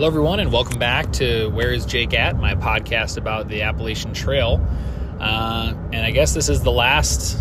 Hello, 0.00 0.08
everyone, 0.08 0.40
and 0.40 0.50
welcome 0.50 0.78
back 0.78 1.12
to 1.12 1.48
Where 1.48 1.74
is 1.74 1.84
Jake 1.84 2.14
At, 2.14 2.38
my 2.38 2.54
podcast 2.54 3.18
about 3.18 3.48
the 3.48 3.60
Appalachian 3.60 4.14
Trail. 4.14 4.58
Uh, 5.20 5.74
and 5.92 6.06
I 6.06 6.10
guess 6.10 6.32
this 6.32 6.48
is 6.48 6.62
the 6.62 6.72
last 6.72 7.36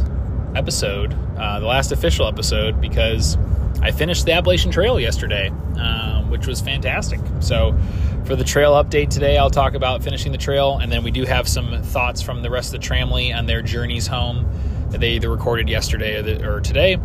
episode, 0.55 1.15
uh, 1.37 1.61
the 1.61 1.65
last 1.65 1.93
official 1.93 2.27
episode, 2.27 2.81
because 2.81 3.37
I 3.81 3.91
finished 3.91 4.25
the 4.25 4.33
Appalachian 4.33 4.73
Trail 4.73 4.99
yesterday, 4.99 5.53
uh, 5.79 6.23
which 6.23 6.47
was 6.47 6.59
fantastic. 6.59 7.21
So, 7.39 7.79
for 8.25 8.35
the 8.35 8.43
trail 8.43 8.73
update 8.73 9.09
today, 9.09 9.37
I'll 9.37 9.49
talk 9.49 9.73
about 9.73 10.03
finishing 10.03 10.33
the 10.33 10.37
trail, 10.37 10.79
and 10.79 10.91
then 10.91 11.01
we 11.01 11.11
do 11.11 11.23
have 11.23 11.47
some 11.47 11.81
thoughts 11.81 12.21
from 12.21 12.41
the 12.41 12.49
rest 12.49 12.73
of 12.73 12.81
the 12.81 12.85
Tramily 12.85 13.33
on 13.33 13.45
their 13.45 13.61
journeys 13.61 14.05
home 14.05 14.45
that 14.89 14.99
they 14.99 15.11
either 15.11 15.29
recorded 15.29 15.69
yesterday 15.69 16.17
or, 16.17 16.23
the, 16.23 16.45
or 16.45 16.59
today. 16.59 16.97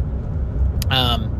Um, 0.91 1.31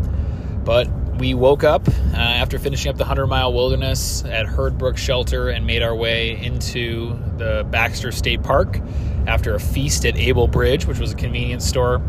but 0.65 0.87
we 1.19 1.35
woke 1.35 1.65
up 1.65 1.87
uh, 1.89 2.17
after 2.17 2.59
finishing 2.59 2.91
up 2.91 2.97
the 2.97 3.05
100 3.05 3.27
mile 3.27 3.53
wilderness 3.53 4.25
at 4.25 4.47
Hurd 4.47 4.79
Brook 4.79 4.97
Shelter 4.97 5.49
and 5.49 5.67
made 5.67 5.83
our 5.83 5.95
way 5.95 6.43
into 6.43 7.19
the 7.37 7.67
Baxter 7.71 8.11
State 8.11 8.43
Park 8.43 8.81
after 9.27 9.55
a 9.55 9.61
feast 9.61 10.05
at 10.05 10.15
Abol 10.15 10.51
Bridge, 10.51 10.87
which 10.87 10.99
was 10.99 11.13
a 11.13 11.17
convenience 11.17 11.65
store. 11.67 12.03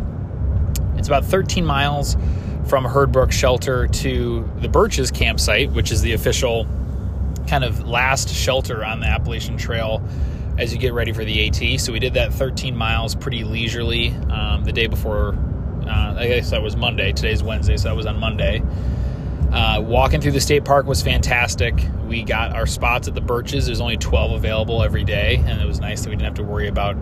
It's 0.97 1.07
about 1.07 1.25
13 1.25 1.65
miles 1.65 2.17
from 2.67 2.83
Hurd 2.83 3.11
Brook 3.11 3.31
Shelter 3.31 3.87
to 3.87 4.49
the 4.57 4.69
Birches 4.69 5.11
campsite, 5.11 5.71
which 5.71 5.91
is 5.91 6.01
the 6.01 6.13
official 6.13 6.67
kind 7.47 7.63
of 7.63 7.87
last 7.87 8.29
shelter 8.29 8.83
on 8.83 9.01
the 9.01 9.07
Appalachian 9.07 9.57
Trail 9.57 10.03
as 10.57 10.73
you 10.73 10.79
get 10.79 10.93
ready 10.93 11.11
for 11.11 11.23
the 11.23 11.47
AT. 11.47 11.79
So 11.79 11.91
we 11.91 11.99
did 11.99 12.15
that 12.15 12.33
13 12.33 12.75
miles 12.75 13.13
pretty 13.13 13.43
leisurely 13.43 14.09
um, 14.29 14.63
the 14.63 14.71
day 14.71 14.87
before. 14.87 15.37
Uh, 15.87 16.15
I 16.17 16.27
guess 16.27 16.49
that 16.49 16.61
was 16.61 16.75
Monday. 16.75 17.11
Today's 17.11 17.43
Wednesday, 17.43 17.77
so 17.77 17.89
that 17.89 17.95
was 17.95 18.05
on 18.05 18.19
Monday. 18.19 18.63
Uh, 19.51 19.81
walking 19.81 20.19
through 20.19 20.33
the 20.33 20.41
state 20.41 20.65
park 20.65 20.85
was 20.85 21.01
fantastic. 21.01 21.75
We 22.07 22.23
got 22.23 22.53
our 22.53 22.65
spots 22.65 23.07
at 23.07 23.15
the 23.15 23.21
Birches. 23.21 23.67
There's 23.67 23.79
only 23.81 23.97
12 23.97 24.33
available 24.33 24.83
every 24.83 25.03
day, 25.03 25.43
and 25.45 25.61
it 25.61 25.65
was 25.65 25.79
nice 25.79 26.01
that 26.01 26.09
we 26.09 26.15
didn't 26.15 26.25
have 26.25 26.35
to 26.35 26.43
worry 26.43 26.67
about 26.67 26.97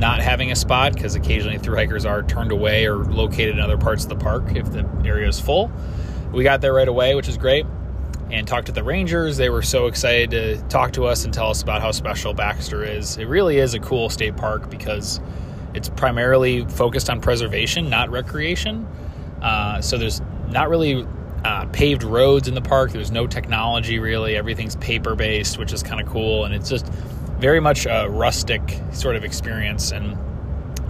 not 0.00 0.20
having 0.20 0.50
a 0.50 0.56
spot 0.56 0.94
because 0.94 1.14
occasionally 1.14 1.58
through 1.58 1.76
hikers 1.76 2.06
are 2.06 2.22
turned 2.22 2.52
away 2.52 2.86
or 2.86 2.96
located 2.96 3.50
in 3.50 3.60
other 3.60 3.76
parts 3.76 4.04
of 4.04 4.08
the 4.08 4.16
park 4.16 4.56
if 4.56 4.72
the 4.72 4.88
area 5.04 5.28
is 5.28 5.38
full. 5.38 5.70
We 6.32 6.42
got 6.42 6.60
there 6.60 6.72
right 6.72 6.88
away, 6.88 7.14
which 7.14 7.28
is 7.28 7.36
great, 7.36 7.66
and 8.30 8.46
talked 8.46 8.66
to 8.66 8.72
the 8.72 8.82
rangers. 8.82 9.36
They 9.36 9.50
were 9.50 9.62
so 9.62 9.86
excited 9.86 10.30
to 10.30 10.56
talk 10.68 10.92
to 10.92 11.04
us 11.04 11.24
and 11.24 11.34
tell 11.34 11.50
us 11.50 11.62
about 11.62 11.82
how 11.82 11.90
special 11.90 12.32
Baxter 12.32 12.82
is. 12.82 13.18
It 13.18 13.26
really 13.26 13.58
is 13.58 13.74
a 13.74 13.78
cool 13.78 14.08
state 14.08 14.36
park 14.36 14.70
because 14.70 15.20
it's 15.74 15.88
primarily 15.88 16.64
focused 16.66 17.10
on 17.10 17.20
preservation, 17.20 17.90
not 17.90 18.10
recreation. 18.10 18.86
Uh, 19.42 19.80
so 19.80 19.96
there's 19.96 20.20
not 20.48 20.68
really 20.68 21.06
uh, 21.44 21.66
paved 21.66 22.02
roads 22.02 22.48
in 22.48 22.54
the 22.54 22.60
park. 22.60 22.92
There's 22.92 23.10
no 23.10 23.26
technology 23.26 23.98
really. 23.98 24.36
Everything's 24.36 24.76
paper 24.76 25.14
based, 25.14 25.58
which 25.58 25.72
is 25.72 25.82
kind 25.82 26.00
of 26.00 26.08
cool. 26.08 26.44
And 26.44 26.54
it's 26.54 26.68
just 26.68 26.86
very 27.38 27.60
much 27.60 27.86
a 27.86 28.08
rustic 28.10 28.78
sort 28.92 29.16
of 29.16 29.24
experience. 29.24 29.92
And 29.92 30.18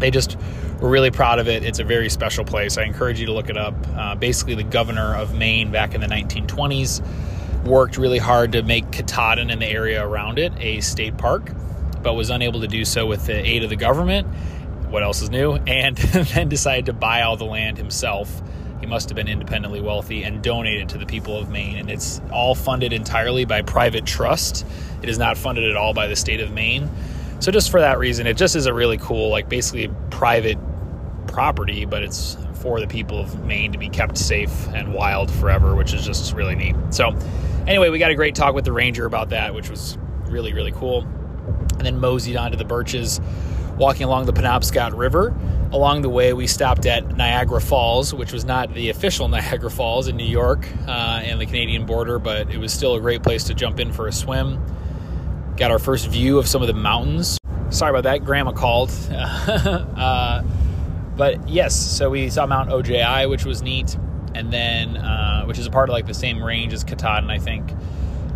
they 0.00 0.10
just 0.10 0.36
were 0.80 0.88
really 0.88 1.10
proud 1.10 1.38
of 1.38 1.48
it. 1.48 1.62
It's 1.64 1.78
a 1.78 1.84
very 1.84 2.08
special 2.08 2.44
place. 2.44 2.78
I 2.78 2.84
encourage 2.84 3.20
you 3.20 3.26
to 3.26 3.32
look 3.32 3.50
it 3.50 3.56
up. 3.56 3.74
Uh, 3.94 4.14
basically, 4.14 4.54
the 4.54 4.64
governor 4.64 5.14
of 5.14 5.34
Maine 5.34 5.70
back 5.70 5.94
in 5.94 6.00
the 6.00 6.06
1920s 6.06 7.02
worked 7.64 7.98
really 7.98 8.18
hard 8.18 8.52
to 8.52 8.62
make 8.62 8.90
Katahdin 8.90 9.50
and 9.50 9.60
the 9.60 9.66
area 9.66 10.04
around 10.04 10.38
it 10.38 10.52
a 10.58 10.80
state 10.80 11.16
park, 11.18 11.52
but 12.02 12.14
was 12.14 12.30
unable 12.30 12.60
to 12.62 12.68
do 12.68 12.84
so 12.84 13.06
with 13.06 13.26
the 13.26 13.46
aid 13.46 13.62
of 13.62 13.70
the 13.70 13.76
government. 13.76 14.26
What 14.91 15.02
else 15.02 15.22
is 15.22 15.30
new? 15.30 15.55
And 15.55 15.96
then 15.96 16.48
decided 16.48 16.86
to 16.86 16.92
buy 16.92 17.22
all 17.22 17.36
the 17.36 17.44
land 17.44 17.78
himself 17.78 18.42
he 18.80 18.86
must 18.86 19.10
have 19.10 19.16
been 19.16 19.28
independently 19.28 19.80
wealthy 19.80 20.22
and 20.22 20.42
donated 20.42 20.88
to 20.91 20.98
the 20.98 21.05
people 21.05 21.36
of 21.36 21.50
Maine. 21.50 21.77
And 21.77 21.91
it's 21.91 22.20
all 22.32 22.55
funded 22.55 22.92
entirely 22.92 23.44
by 23.44 23.60
private 23.60 24.06
trust. 24.06 24.64
It 25.02 25.10
is 25.10 25.19
not 25.19 25.36
funded 25.36 25.70
at 25.70 25.77
all 25.77 25.92
by 25.92 26.06
the 26.06 26.16
state 26.16 26.41
of 26.41 26.50
Maine. 26.50 26.91
So 27.41 27.53
just 27.53 27.70
for 27.70 27.81
that 27.81 27.98
reason, 27.98 28.26
it 28.26 28.37
just 28.38 28.56
is 28.56 28.66
a 28.66 28.72
really 28.72 28.97
cool, 28.97 29.28
like 29.28 29.48
basically 29.48 29.91
private 30.09 30.59
property, 31.26 31.84
but 31.84 32.03
it's 32.03 32.38
for 32.54 32.81
the 32.81 32.87
people 32.87 33.20
of 33.20 33.44
Maine 33.44 33.72
to 33.72 33.78
be 33.78 33.88
kept 33.88 34.16
safe 34.16 34.69
and 34.69 34.94
wild 34.94 35.31
forever, 35.31 35.75
which 35.75 35.93
is 35.93 36.04
just 36.04 36.34
really 36.34 36.54
neat. 36.54 36.75
So 36.91 37.14
anyway, 37.66 37.91
we 37.91 37.98
got 37.98 38.10
a 38.10 38.14
great 38.14 38.34
talk 38.34 38.54
with 38.54 38.64
the 38.64 38.72
ranger 38.72 39.04
about 39.04 39.31
that, 39.31 39.54
which 39.54 39.69
was 39.69 39.98
really, 40.26 40.54
really 40.54 40.72
cool. 40.72 41.03
And 41.76 41.81
then 41.81 42.00
moseyed 42.00 42.37
onto 42.37 42.56
the 42.56 42.64
birches, 42.64 43.20
walking 43.80 44.04
along 44.04 44.26
the 44.26 44.32
Penobscot 44.32 44.96
River 44.96 45.34
Along 45.72 46.02
the 46.02 46.08
way, 46.08 46.32
we 46.32 46.48
stopped 46.48 46.84
at 46.84 47.16
Niagara 47.16 47.60
Falls, 47.60 48.12
which 48.12 48.32
was 48.32 48.44
not 48.44 48.74
the 48.74 48.88
official 48.88 49.28
Niagara 49.28 49.70
Falls 49.70 50.08
in 50.08 50.16
New 50.16 50.26
York 50.26 50.66
uh, 50.88 51.20
and 51.22 51.41
the 51.41 51.46
Canadian 51.46 51.86
border, 51.86 52.19
but 52.19 52.50
it 52.50 52.58
was 52.58 52.72
still 52.72 52.96
a 52.96 53.00
great 53.00 53.22
place 53.22 53.44
to 53.44 53.54
jump 53.54 53.78
in 53.78 53.92
for 53.92 54.08
a 54.08 54.12
swim. 54.12 54.60
Got 55.56 55.70
our 55.70 55.78
first 55.78 56.08
view 56.08 56.38
of 56.38 56.48
some 56.48 56.60
of 56.60 56.66
the 56.66 56.74
mountains. 56.74 57.38
Sorry 57.69 57.90
about 57.90 58.02
that, 58.02 58.24
Grandma 58.24 58.50
called. 58.50 58.90
uh, 59.12 60.42
but 61.16 61.48
yes, 61.48 61.76
so 61.76 62.10
we 62.10 62.30
saw 62.30 62.46
Mount 62.46 62.70
OJI, 62.70 63.30
which 63.30 63.44
was 63.44 63.62
neat, 63.62 63.96
and 64.34 64.52
then 64.52 64.96
uh, 64.96 65.44
which 65.44 65.58
is 65.58 65.66
a 65.66 65.70
part 65.70 65.88
of 65.88 65.92
like 65.92 66.06
the 66.06 66.14
same 66.14 66.42
range 66.42 66.72
as 66.72 66.82
Katahdin, 66.82 67.30
I 67.30 67.38
think. 67.38 67.70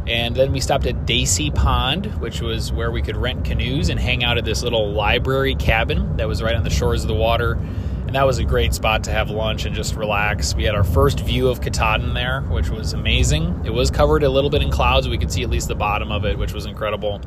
And 0.07 0.37
then 0.37 0.53
we 0.53 0.61
stopped 0.61 0.87
at 0.87 1.07
Daicey 1.07 1.55
Pond, 1.55 2.07
which 2.21 2.43
was 2.43 2.71
where 2.71 2.91
we 2.91 3.01
could 3.01 3.17
rent 3.17 3.45
canoes 3.45 3.89
and 3.89 3.99
hang 3.99 4.23
out 4.23 4.37
at 4.37 4.45
this 4.45 4.63
little 4.63 4.93
library 4.93 5.55
cabin 5.55 6.19
that 6.19 6.29
was 6.29 6.43
right 6.43 6.55
on 6.55 6.63
the 6.63 6.71
shores 6.71 7.03
of 7.03 7.09
the 7.09 7.15
water. 7.15 7.53
And 7.53 8.15
that 8.15 8.27
was 8.27 8.39
a 8.39 8.45
great 8.45 8.75
spot 8.75 9.05
to 9.05 9.11
have 9.11 9.31
lunch 9.31 9.65
and 9.65 9.75
just 9.75 9.95
relax. 9.95 10.55
We 10.55 10.65
had 10.65 10.75
our 10.75 10.85
first 10.85 11.21
view 11.21 11.49
of 11.49 11.63
Katahdin 11.63 12.13
there, 12.13 12.43
which 12.43 12.69
was 12.69 12.93
amazing. 12.93 13.63
It 13.65 13.73
was 13.73 13.91
covered 13.91 14.23
a 14.23 14.29
little 14.29 14.51
bit 14.51 14.61
in 14.61 14.71
clouds. 14.71 15.09
We 15.09 15.17
could 15.17 15.33
see 15.33 15.43
at 15.43 15.49
least 15.49 15.69
the 15.69 15.75
bottom 15.75 16.13
of 16.13 16.27
it, 16.27 16.39
which 16.39 16.53
was 16.53 16.67
incredible. 16.67 17.23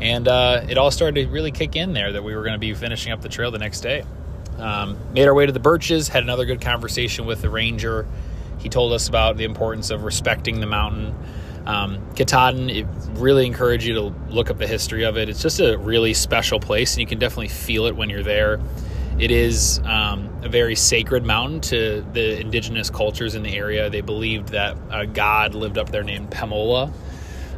And 0.00 0.26
uh, 0.26 0.64
it 0.66 0.78
all 0.78 0.90
started 0.90 1.26
to 1.26 1.30
really 1.30 1.50
kick 1.50 1.76
in 1.76 1.92
there 1.92 2.12
that 2.12 2.24
we 2.24 2.34
were 2.34 2.42
going 2.42 2.54
to 2.54 2.58
be 2.58 2.72
finishing 2.72 3.12
up 3.12 3.20
the 3.20 3.28
trail 3.28 3.50
the 3.50 3.58
next 3.58 3.82
day. 3.82 4.04
Um, 4.56 4.98
made 5.12 5.28
our 5.28 5.34
way 5.34 5.44
to 5.44 5.52
the 5.52 5.60
Birches, 5.60 6.08
had 6.08 6.22
another 6.22 6.46
good 6.46 6.62
conversation 6.62 7.26
with 7.26 7.42
the 7.42 7.50
ranger. 7.50 8.06
He 8.58 8.70
told 8.70 8.94
us 8.94 9.06
about 9.06 9.36
the 9.36 9.44
importance 9.44 9.90
of 9.90 10.04
respecting 10.04 10.60
the 10.60 10.66
mountain 10.66 11.14
um, 11.66 11.98
Katahdin, 12.14 12.70
it 12.70 12.86
really 13.12 13.46
encourage 13.46 13.86
you 13.86 13.94
to 13.94 14.14
look 14.28 14.50
up 14.50 14.58
the 14.58 14.66
history 14.66 15.04
of 15.04 15.16
it. 15.16 15.28
It's 15.28 15.42
just 15.42 15.60
a 15.60 15.76
really 15.76 16.14
special 16.14 16.60
place, 16.60 16.94
and 16.94 17.00
you 17.00 17.06
can 17.06 17.18
definitely 17.18 17.48
feel 17.48 17.86
it 17.86 17.96
when 17.96 18.10
you're 18.10 18.22
there. 18.22 18.60
It 19.18 19.30
is 19.30 19.80
um, 19.84 20.30
a 20.42 20.48
very 20.48 20.74
sacred 20.74 21.26
mountain 21.26 21.60
to 21.62 22.04
the 22.14 22.40
indigenous 22.40 22.88
cultures 22.88 23.34
in 23.34 23.42
the 23.42 23.54
area. 23.54 23.90
They 23.90 24.00
believed 24.00 24.48
that 24.50 24.76
a 24.90 25.06
god 25.06 25.54
lived 25.54 25.76
up 25.76 25.90
there 25.90 26.02
named 26.02 26.30
Pamola, 26.30 26.90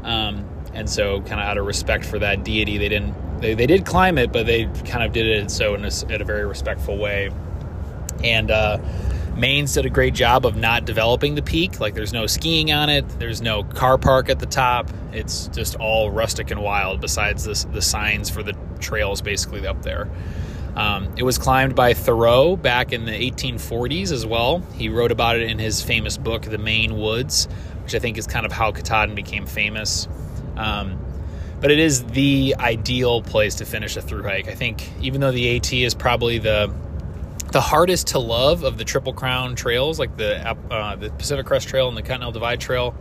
um, 0.03 0.45
and 0.75 0.91
so 0.91 1.21
kind 1.21 1.41
of 1.41 1.47
out 1.47 1.59
of 1.59 1.67
respect 1.67 2.05
for 2.05 2.19
that 2.19 2.45
deity, 2.45 2.79
they 2.79 2.89
didn't. 2.89 3.41
They, 3.41 3.55
they 3.55 3.67
did 3.67 3.85
climb 3.85 4.19
it, 4.19 4.33
but 4.33 4.47
they 4.47 4.67
kind 4.85 5.03
of 5.03 5.13
did 5.13 5.27
it 5.27 5.51
so 5.51 5.75
in 5.75 5.85
a, 5.85 5.91
in 6.09 6.21
a 6.21 6.25
very 6.25 6.47
respectful 6.47 6.97
way. 6.97 7.31
And 8.23 8.53
uh, 8.53 8.79
Maine's 9.37 9.73
did 9.73 9.87
a 9.87 9.91
great 9.91 10.15
job 10.15 10.45
of 10.45 10.57
not 10.57 10.85
developing 10.85 11.35
the 11.35 11.43
peak. 11.43 11.81
Like 11.81 11.95
there's 11.95 12.13
no 12.13 12.27
skiing 12.27 12.73
on 12.73 12.91
it, 12.91 13.09
there's 13.19 13.41
no 13.41 13.65
car 13.65 13.99
park 13.99 14.29
at 14.29 14.39
the 14.39 14.47
top. 14.47 14.91
It's 15.13 15.49
just 15.49 15.75
all 15.77 16.11
rustic 16.11 16.51
and 16.51 16.63
wild. 16.63 17.01
Besides 17.01 17.45
this, 17.45 17.65
the 17.65 17.83
signs 17.83 18.31
for 18.31 18.43
the 18.43 18.55
trails 18.81 19.23
basically 19.23 19.67
up 19.67 19.83
there. 19.83 20.11
Um, 20.77 21.13
it 21.17 21.23
was 21.23 21.37
climbed 21.37 21.75
by 21.75 21.93
Thoreau 21.93 22.57
back 22.57 22.93
in 22.93 23.05
the 23.05 23.13
1840s 23.13 24.11
as 24.11 24.25
well. 24.25 24.61
He 24.75 24.89
wrote 24.89 25.13
about 25.13 25.37
it 25.37 25.51
in 25.51 25.59
his 25.59 25.83
famous 25.83 26.17
book, 26.17 26.43
The 26.43 26.59
Maine 26.59 26.99
Woods, 26.99 27.47
which 27.83 27.95
I 27.95 27.99
think 27.99 28.17
is 28.17 28.27
kind 28.27 28.47
of 28.47 28.53
how 28.53 28.73
Katahdin 28.73 29.15
became 29.15 29.47
famous. 29.47 30.09
Um, 30.57 30.99
but 31.61 31.71
it 31.71 31.79
is 31.79 32.05
the 32.05 32.57
ideal 32.59 33.23
place 33.23 33.57
to 33.57 33.67
finish 33.67 33.97
a 33.97 34.03
through 34.03 34.25
hike. 34.25 34.49
I 34.49 34.55
think 34.55 34.91
even 35.03 35.21
though 35.21 35.31
the 35.31 35.57
AT 35.57 35.73
is 35.73 35.95
probably 35.95 36.39
the 36.39 36.75
the 37.53 37.61
hardest 37.61 38.09
to 38.09 38.19
love 38.19 38.65
of 38.65 38.79
the 38.79 38.85
Triple 38.85 39.13
Crown 39.13 39.55
trails, 39.55 39.99
like 39.99 40.17
the 40.17 40.51
uh, 40.51 40.97
the 40.97 41.11
Pacific 41.11 41.47
Crest 41.47 41.69
Trail 41.69 41.89
and 41.89 41.97
the 41.97 42.03
Continental 42.03 42.33
Divide 42.33 42.61
Trail, 42.61 42.95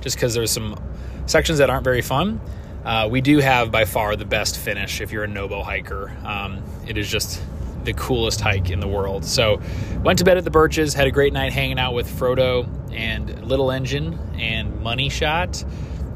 just 0.00 0.16
because 0.16 0.34
there's 0.34 0.50
some 0.50 0.80
sections 1.26 1.58
that 1.58 1.68
aren't 1.68 1.84
very 1.84 2.02
fun. 2.02 2.40
Uh, 2.84 3.08
we 3.10 3.20
do 3.20 3.38
have 3.38 3.70
by 3.70 3.84
far 3.84 4.16
the 4.16 4.24
best 4.24 4.58
finish 4.58 5.00
if 5.00 5.12
you're 5.12 5.24
a 5.24 5.28
Nobo 5.28 5.62
hiker. 5.62 6.16
Um, 6.24 6.62
it 6.86 6.96
is 6.96 7.10
just 7.10 7.42
the 7.84 7.92
coolest 7.92 8.40
hike 8.40 8.70
in 8.70 8.80
the 8.80 8.88
world. 8.88 9.24
So, 9.24 9.60
went 10.02 10.20
to 10.20 10.24
bed 10.24 10.38
at 10.38 10.44
the 10.44 10.50
Birches, 10.50 10.94
had 10.94 11.06
a 11.06 11.10
great 11.10 11.32
night 11.32 11.52
hanging 11.52 11.78
out 11.78 11.92
with 11.92 12.08
Frodo 12.08 12.68
and 12.92 13.46
Little 13.46 13.70
Engine 13.70 14.18
and 14.38 14.80
Money 14.80 15.08
Shot 15.08 15.64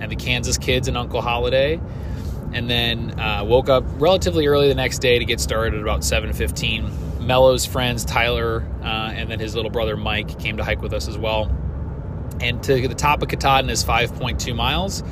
and 0.01 0.11
the 0.11 0.17
Kansas 0.17 0.57
Kids 0.57 0.89
and 0.89 0.97
Uncle 0.97 1.21
Holiday. 1.21 1.81
And 2.53 2.71
then 2.71 3.19
uh, 3.19 3.45
woke 3.45 3.69
up 3.69 3.85
relatively 3.97 4.47
early 4.47 4.69
the 4.69 4.75
next 4.75 4.99
day 4.99 5.19
to 5.19 5.25
get 5.25 5.41
started 5.41 5.75
at 5.75 5.81
about 5.81 6.01
7:15 6.01 7.12
Mello's 7.23 7.65
friends, 7.65 8.05
Tyler, 8.05 8.67
uh, 8.83 9.13
and 9.15 9.31
then 9.31 9.39
his 9.39 9.55
little 9.55 9.71
brother 9.71 9.97
Mike, 9.97 10.39
came 10.39 10.57
to 10.59 10.65
hike 10.65 10.83
with 10.83 10.93
us 10.93 11.09
as 11.09 11.17
well. 11.17 11.51
And 12.41 12.63
to 12.65 12.89
the 12.89 12.95
top 12.95 13.23
of 13.23 13.29
Katahdin 13.29 13.71
is 13.71 13.85
5.2 13.85 14.55
miles. 14.55 15.03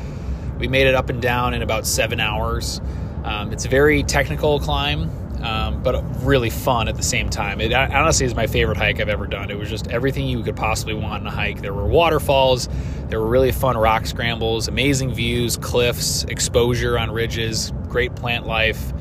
We 0.59 0.69
made 0.69 0.87
it 0.87 0.95
up 0.95 1.09
and 1.11 1.23
down 1.23 1.55
in 1.55 1.63
about 1.63 1.87
seven 1.87 2.21
hours. 2.21 2.81
Um, 3.25 3.53
it's 3.53 3.65
a 3.65 3.69
very 3.69 4.03
technical 4.03 4.59
climb. 4.61 5.11
um, 5.43 5.83
but 5.83 6.03
really 6.25 6.51
fun 6.51 6.89
at 6.89 6.97
the 6.97 7.03
same 7.03 7.31
time. 7.31 7.61
It 7.61 7.73
honestly 7.73 8.27
is 8.27 8.35
my 8.35 8.47
favorite 8.47 8.77
hike 8.77 9.01
I've 9.01 9.09
ever 9.09 9.27
done. 9.27 9.51
It 9.51 9.59
was 9.59 9.71
just 9.71 9.89
everything 9.89 10.27
you 10.29 10.43
could 10.43 10.57
possibly 10.57 10.95
want 10.95 11.23
in 11.23 11.27
a 11.27 11.31
hike. 11.31 11.63
There 11.63 11.73
were 11.73 11.87
waterfalls, 11.87 12.69
there 13.09 13.21
were 13.21 13.27
really 13.27 13.53
fun 13.53 13.77
rock 13.77 14.07
scrambles, 14.07 14.69
amazing 14.69 15.15
views, 15.15 15.57
cliffs, 15.57 16.25
exposure 16.25 16.99
on 16.99 17.11
ridges, 17.11 17.73
great 17.89 18.15
plant 18.15 18.47
life. 18.47 18.93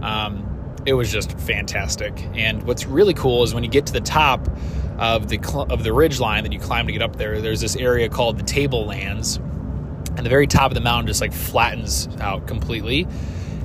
Um, 0.00 0.47
it 0.88 0.94
was 0.94 1.12
just 1.12 1.38
fantastic. 1.38 2.18
And 2.34 2.62
what's 2.62 2.86
really 2.86 3.12
cool 3.12 3.42
is 3.42 3.52
when 3.52 3.62
you 3.62 3.68
get 3.68 3.84
to 3.86 3.92
the 3.92 4.00
top 4.00 4.48
of 4.98 5.28
the 5.28 5.38
of 5.68 5.84
the 5.84 5.92
ridge 5.92 6.18
line 6.18 6.44
that 6.44 6.52
you 6.52 6.58
climb 6.58 6.86
to 6.86 6.92
get 6.92 7.02
up 7.02 7.16
there, 7.16 7.42
there's 7.42 7.60
this 7.60 7.76
area 7.76 8.08
called 8.08 8.38
the 8.38 8.42
Tablelands, 8.42 9.36
and 9.36 10.24
the 10.24 10.30
very 10.30 10.46
top 10.46 10.70
of 10.70 10.74
the 10.74 10.80
mountain 10.80 11.06
just 11.06 11.20
like 11.20 11.34
flattens 11.34 12.08
out 12.20 12.46
completely. 12.46 13.06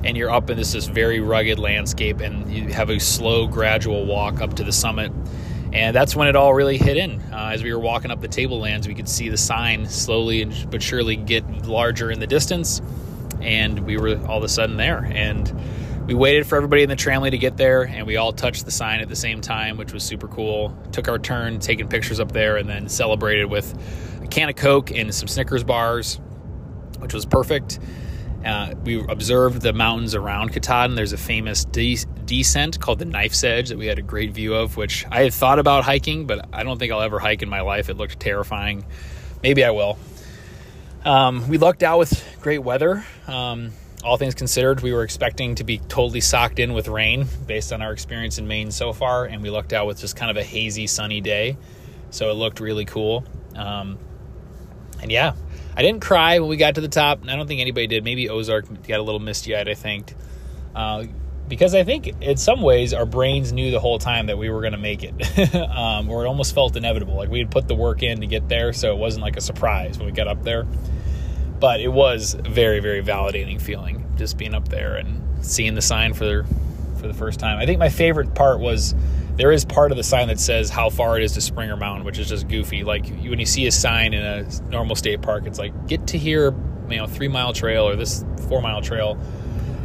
And 0.04 0.18
you're 0.18 0.30
up 0.30 0.50
in 0.50 0.58
this, 0.58 0.72
this 0.72 0.86
very 0.86 1.20
rugged 1.20 1.58
landscape 1.58 2.20
and 2.20 2.52
you 2.52 2.68
have 2.68 2.90
a 2.90 3.00
slow 3.00 3.46
gradual 3.46 4.04
walk 4.04 4.42
up 4.42 4.52
to 4.56 4.64
the 4.64 4.70
summit. 4.70 5.10
And 5.72 5.96
that's 5.96 6.14
when 6.14 6.28
it 6.28 6.36
all 6.36 6.52
really 6.52 6.76
hit 6.76 6.98
in. 6.98 7.20
Uh, 7.32 7.52
as 7.54 7.62
we 7.62 7.72
were 7.72 7.80
walking 7.80 8.10
up 8.10 8.20
the 8.20 8.28
tablelands 8.28 8.86
we 8.86 8.94
could 8.94 9.08
see 9.08 9.30
the 9.30 9.38
sign 9.38 9.86
slowly 9.86 10.44
but 10.70 10.82
surely 10.82 11.16
get 11.16 11.66
larger 11.66 12.10
in 12.10 12.20
the 12.20 12.26
distance. 12.26 12.82
And 13.40 13.80
we 13.80 13.96
were 13.96 14.18
all 14.26 14.36
of 14.38 14.44
a 14.44 14.48
sudden 14.48 14.76
there. 14.76 15.06
And 15.10 15.50
we 16.06 16.14
waited 16.14 16.46
for 16.46 16.56
everybody 16.56 16.82
in 16.82 16.88
the 16.88 16.96
tramway 16.96 17.30
to 17.30 17.38
get 17.38 17.56
there 17.56 17.82
and 17.82 18.06
we 18.06 18.16
all 18.16 18.32
touched 18.32 18.64
the 18.64 18.70
sign 18.70 19.00
at 19.00 19.08
the 19.08 19.16
same 19.16 19.40
time 19.40 19.76
which 19.76 19.92
was 19.92 20.02
super 20.02 20.28
cool 20.28 20.76
took 20.92 21.08
our 21.08 21.18
turn 21.18 21.58
taking 21.58 21.88
pictures 21.88 22.20
up 22.20 22.32
there 22.32 22.56
and 22.56 22.68
then 22.68 22.88
celebrated 22.88 23.46
with 23.46 23.74
a 24.22 24.26
can 24.26 24.48
of 24.48 24.56
coke 24.56 24.90
and 24.90 25.14
some 25.14 25.28
snickers 25.28 25.64
bars 25.64 26.20
which 26.98 27.14
was 27.14 27.24
perfect 27.24 27.78
uh, 28.44 28.74
we 28.84 29.02
observed 29.08 29.62
the 29.62 29.72
mountains 29.72 30.14
around 30.14 30.52
Katahdin. 30.52 30.96
There's 30.96 31.14
a 31.14 31.18
famous 31.18 31.64
de- 31.64 32.04
descent 32.26 32.78
called 32.78 32.98
the 32.98 33.06
Knife's 33.06 33.42
Edge 33.42 33.70
that 33.70 33.78
we 33.78 33.86
had 33.86 33.98
a 33.98 34.02
great 34.02 34.32
view 34.32 34.54
of, 34.54 34.76
which 34.76 35.06
I 35.10 35.22
had 35.22 35.32
thought 35.32 35.58
about 35.58 35.84
hiking, 35.84 36.26
but 36.26 36.46
I 36.52 36.62
don't 36.62 36.78
think 36.78 36.92
I'll 36.92 37.00
ever 37.00 37.18
hike 37.18 37.42
in 37.42 37.48
my 37.48 37.62
life. 37.62 37.88
It 37.88 37.96
looked 37.96 38.20
terrifying. 38.20 38.84
Maybe 39.42 39.64
I 39.64 39.70
will. 39.70 39.98
Um, 41.06 41.48
we 41.48 41.56
lucked 41.56 41.82
out 41.82 41.98
with 41.98 42.38
great 42.42 42.58
weather. 42.58 43.04
Um, 43.26 43.72
all 44.04 44.16
things 44.16 44.34
considered, 44.34 44.80
we 44.80 44.92
were 44.92 45.02
expecting 45.02 45.54
to 45.56 45.64
be 45.64 45.78
totally 45.78 46.20
socked 46.20 46.58
in 46.58 46.74
with 46.74 46.88
rain 46.88 47.26
based 47.46 47.72
on 47.72 47.82
our 47.82 47.92
experience 47.92 48.38
in 48.38 48.46
Maine 48.46 48.70
so 48.70 48.92
far, 48.92 49.24
and 49.24 49.42
we 49.42 49.50
lucked 49.50 49.72
out 49.72 49.86
with 49.86 49.98
just 49.98 50.14
kind 50.14 50.30
of 50.30 50.36
a 50.36 50.42
hazy, 50.42 50.86
sunny 50.86 51.20
day. 51.20 51.56
So 52.10 52.30
it 52.30 52.34
looked 52.34 52.60
really 52.60 52.84
cool. 52.84 53.24
Um, 53.56 53.98
and 55.02 55.10
yeah, 55.10 55.32
I 55.76 55.82
didn't 55.82 56.02
cry 56.02 56.38
when 56.38 56.48
we 56.48 56.56
got 56.56 56.76
to 56.76 56.80
the 56.80 56.88
top. 56.88 57.20
I 57.26 57.34
don't 57.34 57.46
think 57.46 57.60
anybody 57.60 57.86
did. 57.86 58.04
Maybe 58.04 58.28
Ozark 58.28 58.66
got 58.86 59.00
a 59.00 59.02
little 59.02 59.20
misty 59.20 59.56
eyed, 59.56 59.68
I 59.68 59.74
think. 59.74 60.14
Uh, 60.74 61.04
because 61.48 61.74
I 61.74 61.84
think 61.84 62.22
in 62.22 62.36
some 62.36 62.62
ways 62.62 62.94
our 62.94 63.04
brains 63.04 63.52
knew 63.52 63.70
the 63.70 63.80
whole 63.80 63.98
time 63.98 64.26
that 64.26 64.38
we 64.38 64.48
were 64.48 64.60
going 64.60 64.72
to 64.72 64.78
make 64.78 65.02
it, 65.02 65.54
um, 65.54 66.08
or 66.08 66.24
it 66.24 66.28
almost 66.28 66.54
felt 66.54 66.76
inevitable. 66.76 67.16
Like 67.16 67.28
we 67.28 67.38
had 67.38 67.50
put 67.50 67.68
the 67.68 67.74
work 67.74 68.02
in 68.02 68.20
to 68.20 68.26
get 68.26 68.48
there, 68.48 68.72
so 68.72 68.92
it 68.92 68.98
wasn't 68.98 69.22
like 69.22 69.36
a 69.36 69.40
surprise 69.40 69.98
when 69.98 70.06
we 70.06 70.12
got 70.12 70.28
up 70.28 70.42
there. 70.42 70.66
But 71.60 71.80
it 71.80 71.88
was 71.88 72.34
very, 72.34 72.80
very 72.80 73.02
validating 73.02 73.60
feeling 73.60 74.04
just 74.16 74.36
being 74.36 74.54
up 74.54 74.68
there 74.68 74.96
and 74.96 75.44
seeing 75.44 75.74
the 75.74 75.82
sign 75.82 76.14
for 76.14 76.44
for 76.96 77.08
the 77.08 77.14
first 77.14 77.38
time. 77.38 77.58
I 77.58 77.66
think 77.66 77.78
my 77.78 77.88
favorite 77.88 78.34
part 78.34 78.60
was 78.60 78.94
there 79.36 79.50
is 79.50 79.64
part 79.64 79.90
of 79.90 79.96
the 79.96 80.02
sign 80.02 80.28
that 80.28 80.38
says 80.38 80.70
how 80.70 80.90
far 80.90 81.18
it 81.18 81.24
is 81.24 81.32
to 81.32 81.40
Springer 81.40 81.76
Mountain, 81.76 82.04
which 82.04 82.18
is 82.18 82.28
just 82.28 82.48
goofy. 82.48 82.84
Like 82.84 83.06
when 83.08 83.38
you 83.38 83.46
see 83.46 83.66
a 83.66 83.72
sign 83.72 84.14
in 84.14 84.24
a 84.24 84.46
normal 84.70 84.96
state 84.96 85.22
park, 85.22 85.46
it's 85.46 85.58
like 85.58 85.86
get 85.86 86.06
to 86.08 86.18
here, 86.18 86.54
you 86.88 86.96
know, 86.96 87.06
three 87.06 87.28
mile 87.28 87.52
trail 87.52 87.88
or 87.88 87.96
this 87.96 88.24
four 88.48 88.62
mile 88.62 88.80
trail, 88.80 89.18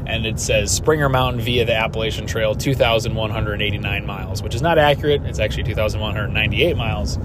and 0.06 0.26
it 0.26 0.40
says 0.40 0.72
Springer 0.72 1.10
Mountain 1.10 1.42
via 1.42 1.66
the 1.66 1.76
Appalachian 1.76 2.26
Trail, 2.26 2.56
2,189 2.56 4.06
miles, 4.06 4.42
which 4.44 4.56
is 4.56 4.62
not 4.62 4.78
accurate. 4.78 5.24
It's 5.24 5.40
actually 5.40 5.64
2,198 5.64 6.78
miles. 6.78 7.18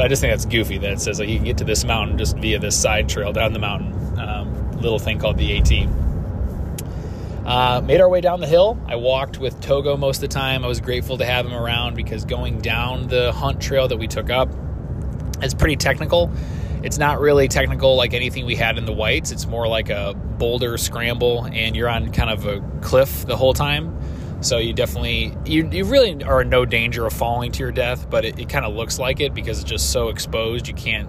But 0.00 0.06
I 0.06 0.08
just 0.08 0.22
think 0.22 0.32
that's 0.32 0.46
goofy 0.46 0.78
that 0.78 0.92
it 0.92 0.98
says 1.02 1.20
like 1.20 1.28
you 1.28 1.36
can 1.36 1.44
get 1.44 1.58
to 1.58 1.64
this 1.64 1.84
mountain 1.84 2.16
just 2.16 2.38
via 2.38 2.58
this 2.58 2.74
side 2.74 3.06
trail 3.06 3.34
down 3.34 3.52
the 3.52 3.58
mountain. 3.58 4.18
Um, 4.18 4.72
little 4.80 4.98
thing 4.98 5.18
called 5.18 5.36
the 5.36 5.58
AT. 5.58 5.70
Uh, 7.46 7.82
made 7.82 8.00
our 8.00 8.08
way 8.08 8.22
down 8.22 8.40
the 8.40 8.46
hill. 8.46 8.82
I 8.86 8.96
walked 8.96 9.36
with 9.36 9.60
Togo 9.60 9.98
most 9.98 10.16
of 10.16 10.20
the 10.22 10.28
time. 10.28 10.64
I 10.64 10.68
was 10.68 10.80
grateful 10.80 11.18
to 11.18 11.26
have 11.26 11.44
him 11.44 11.52
around 11.52 11.96
because 11.96 12.24
going 12.24 12.62
down 12.62 13.08
the 13.08 13.30
hunt 13.30 13.60
trail 13.60 13.88
that 13.88 13.98
we 13.98 14.06
took 14.06 14.30
up 14.30 14.48
is 15.42 15.52
pretty 15.52 15.76
technical. 15.76 16.32
It's 16.82 16.96
not 16.96 17.20
really 17.20 17.46
technical 17.46 17.94
like 17.94 18.14
anything 18.14 18.46
we 18.46 18.56
had 18.56 18.78
in 18.78 18.86
the 18.86 18.94
whites. 18.94 19.32
It's 19.32 19.44
more 19.44 19.68
like 19.68 19.90
a 19.90 20.14
boulder 20.14 20.78
scramble, 20.78 21.44
and 21.44 21.76
you're 21.76 21.90
on 21.90 22.10
kind 22.10 22.30
of 22.30 22.46
a 22.46 22.62
cliff 22.80 23.26
the 23.26 23.36
whole 23.36 23.52
time. 23.52 23.99
So 24.40 24.58
you 24.58 24.72
definitely 24.72 25.36
you, 25.44 25.68
you 25.70 25.84
really 25.84 26.22
are 26.24 26.42
in 26.42 26.48
no 26.48 26.64
danger 26.64 27.06
of 27.06 27.12
falling 27.12 27.52
to 27.52 27.58
your 27.60 27.72
death, 27.72 28.08
but 28.08 28.24
it, 28.24 28.38
it 28.38 28.48
kind 28.48 28.64
of 28.64 28.74
looks 28.74 28.98
like 28.98 29.20
it 29.20 29.34
because 29.34 29.60
it's 29.60 29.70
just 29.70 29.90
so 29.90 30.08
exposed. 30.08 30.66
You 30.66 30.74
can't 30.74 31.08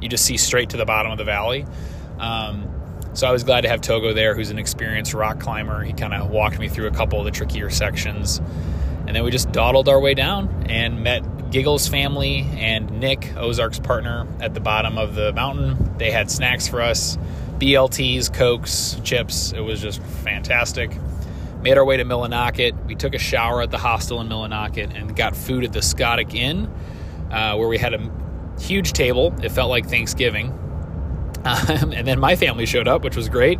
you 0.00 0.08
just 0.08 0.24
see 0.24 0.36
straight 0.36 0.70
to 0.70 0.76
the 0.76 0.84
bottom 0.84 1.12
of 1.12 1.18
the 1.18 1.24
valley. 1.24 1.64
Um, 2.18 2.68
so 3.14 3.28
I 3.28 3.32
was 3.32 3.44
glad 3.44 3.60
to 3.62 3.68
have 3.68 3.80
Togo 3.80 4.12
there, 4.12 4.34
who's 4.34 4.50
an 4.50 4.58
experienced 4.58 5.14
rock 5.14 5.38
climber. 5.38 5.82
He 5.84 5.92
kind 5.92 6.14
of 6.14 6.30
walked 6.30 6.58
me 6.58 6.68
through 6.68 6.88
a 6.88 6.92
couple 6.92 7.18
of 7.18 7.24
the 7.24 7.30
trickier 7.30 7.70
sections. 7.70 8.40
And 9.06 9.14
then 9.14 9.22
we 9.24 9.30
just 9.30 9.52
dawdled 9.52 9.88
our 9.88 10.00
way 10.00 10.14
down 10.14 10.66
and 10.68 11.02
met 11.02 11.50
Giggles' 11.50 11.86
family 11.86 12.48
and 12.54 12.90
Nick, 13.00 13.36
Ozark's 13.36 13.78
partner, 13.78 14.26
at 14.40 14.54
the 14.54 14.60
bottom 14.60 14.96
of 14.96 15.14
the 15.14 15.32
mountain. 15.34 15.98
They 15.98 16.10
had 16.10 16.30
snacks 16.30 16.66
for 16.66 16.80
us 16.80 17.18
BLTs, 17.58 18.32
Cokes, 18.32 18.96
chips. 19.04 19.52
It 19.52 19.60
was 19.60 19.80
just 19.80 20.02
fantastic. 20.02 20.90
Made 21.62 21.78
our 21.78 21.84
way 21.84 21.96
to 21.96 22.04
Millinocket. 22.04 22.86
We 22.86 22.94
took 22.94 23.14
a 23.14 23.18
shower 23.18 23.62
at 23.62 23.70
the 23.70 23.78
hostel 23.78 24.20
in 24.20 24.28
Millinocket 24.28 24.94
and 24.94 25.14
got 25.14 25.36
food 25.36 25.64
at 25.64 25.72
the 25.72 25.80
Scootic 25.80 26.34
Inn, 26.34 26.68
uh, 27.30 27.56
where 27.56 27.68
we 27.68 27.78
had 27.78 27.94
a 27.94 28.10
huge 28.60 28.92
table. 28.92 29.34
It 29.42 29.50
felt 29.50 29.70
like 29.70 29.88
Thanksgiving 29.88 30.58
um, 31.44 31.92
and 31.92 32.06
then 32.06 32.20
my 32.20 32.36
family 32.36 32.66
showed 32.66 32.86
up, 32.86 33.02
which 33.02 33.16
was 33.16 33.28
great. 33.28 33.58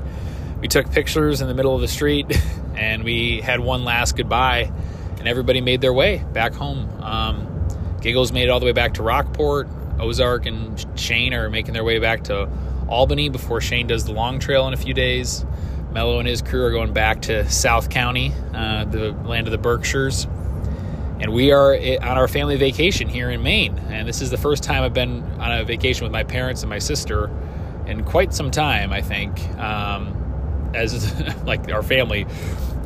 We 0.61 0.69
took 0.69 0.91
pictures 0.93 1.41
in 1.41 1.49
the 1.49 1.55
middle 1.55 1.75
of 1.75 1.81
the 1.81 1.89
street 1.89 2.27
and 2.77 3.03
we 3.03 3.41
had 3.41 3.59
one 3.59 3.85
last 3.85 4.17
goodbye, 4.17 4.71
and 5.19 5.27
everybody 5.27 5.61
made 5.61 5.81
their 5.81 5.93
way 5.93 6.25
back 6.33 6.53
home. 6.53 6.89
Um, 7.03 7.49
Giggles 8.01 8.33
made 8.33 8.45
it 8.45 8.51
all 8.51 8.61
the 8.61 8.67
way 8.67 8.73
back 8.73 8.95
to 8.95 9.03
Rockport. 9.03 9.69
Ozark 9.99 10.47
and 10.47 10.85
Shane 10.99 11.35
are 11.35 11.51
making 11.51 11.75
their 11.75 11.85
way 11.85 11.99
back 11.99 12.25
to 12.25 12.49
Albany 12.89 13.29
before 13.29 13.61
Shane 13.61 13.87
does 13.89 14.05
the 14.05 14.13
long 14.13 14.39
trail 14.39 14.67
in 14.69 14.75
a 14.75 14.77
few 14.77 14.95
days. 14.95 15.45
Mello 15.93 16.19
and 16.19 16.27
his 16.27 16.41
crew 16.41 16.65
are 16.65 16.71
going 16.71 16.93
back 16.93 17.23
to 17.23 17.49
South 17.51 17.91
County, 17.91 18.33
uh, 18.55 18.85
the 18.87 19.13
land 19.13 19.47
of 19.47 19.51
the 19.51 19.59
Berkshires. 19.59 20.27
And 21.21 21.33
we 21.33 21.53
are 21.53 21.75
on 21.75 22.19
our 22.19 22.27
family 22.27 22.57
vacation 22.57 23.09
here 23.09 23.31
in 23.31 23.43
Maine. 23.43 23.79
And 23.91 24.09
this 24.09 24.23
is 24.23 24.31
the 24.31 24.39
first 24.39 24.63
time 24.63 24.83
I've 24.83 24.95
been 24.95 25.23
on 25.39 25.61
a 25.61 25.65
vacation 25.65 26.03
with 26.05 26.13
my 26.13 26.25
parents 26.25 26.63
and 26.63 26.71
my 26.71 26.79
sister 26.79 27.31
in 27.87 28.05
quite 28.05 28.33
some 28.33 28.51
time, 28.51 28.93
I 28.93 29.03
think, 29.03 29.41
um, 29.59 30.73
as 30.75 31.15
like 31.45 31.71
our 31.71 31.83
family. 31.83 32.27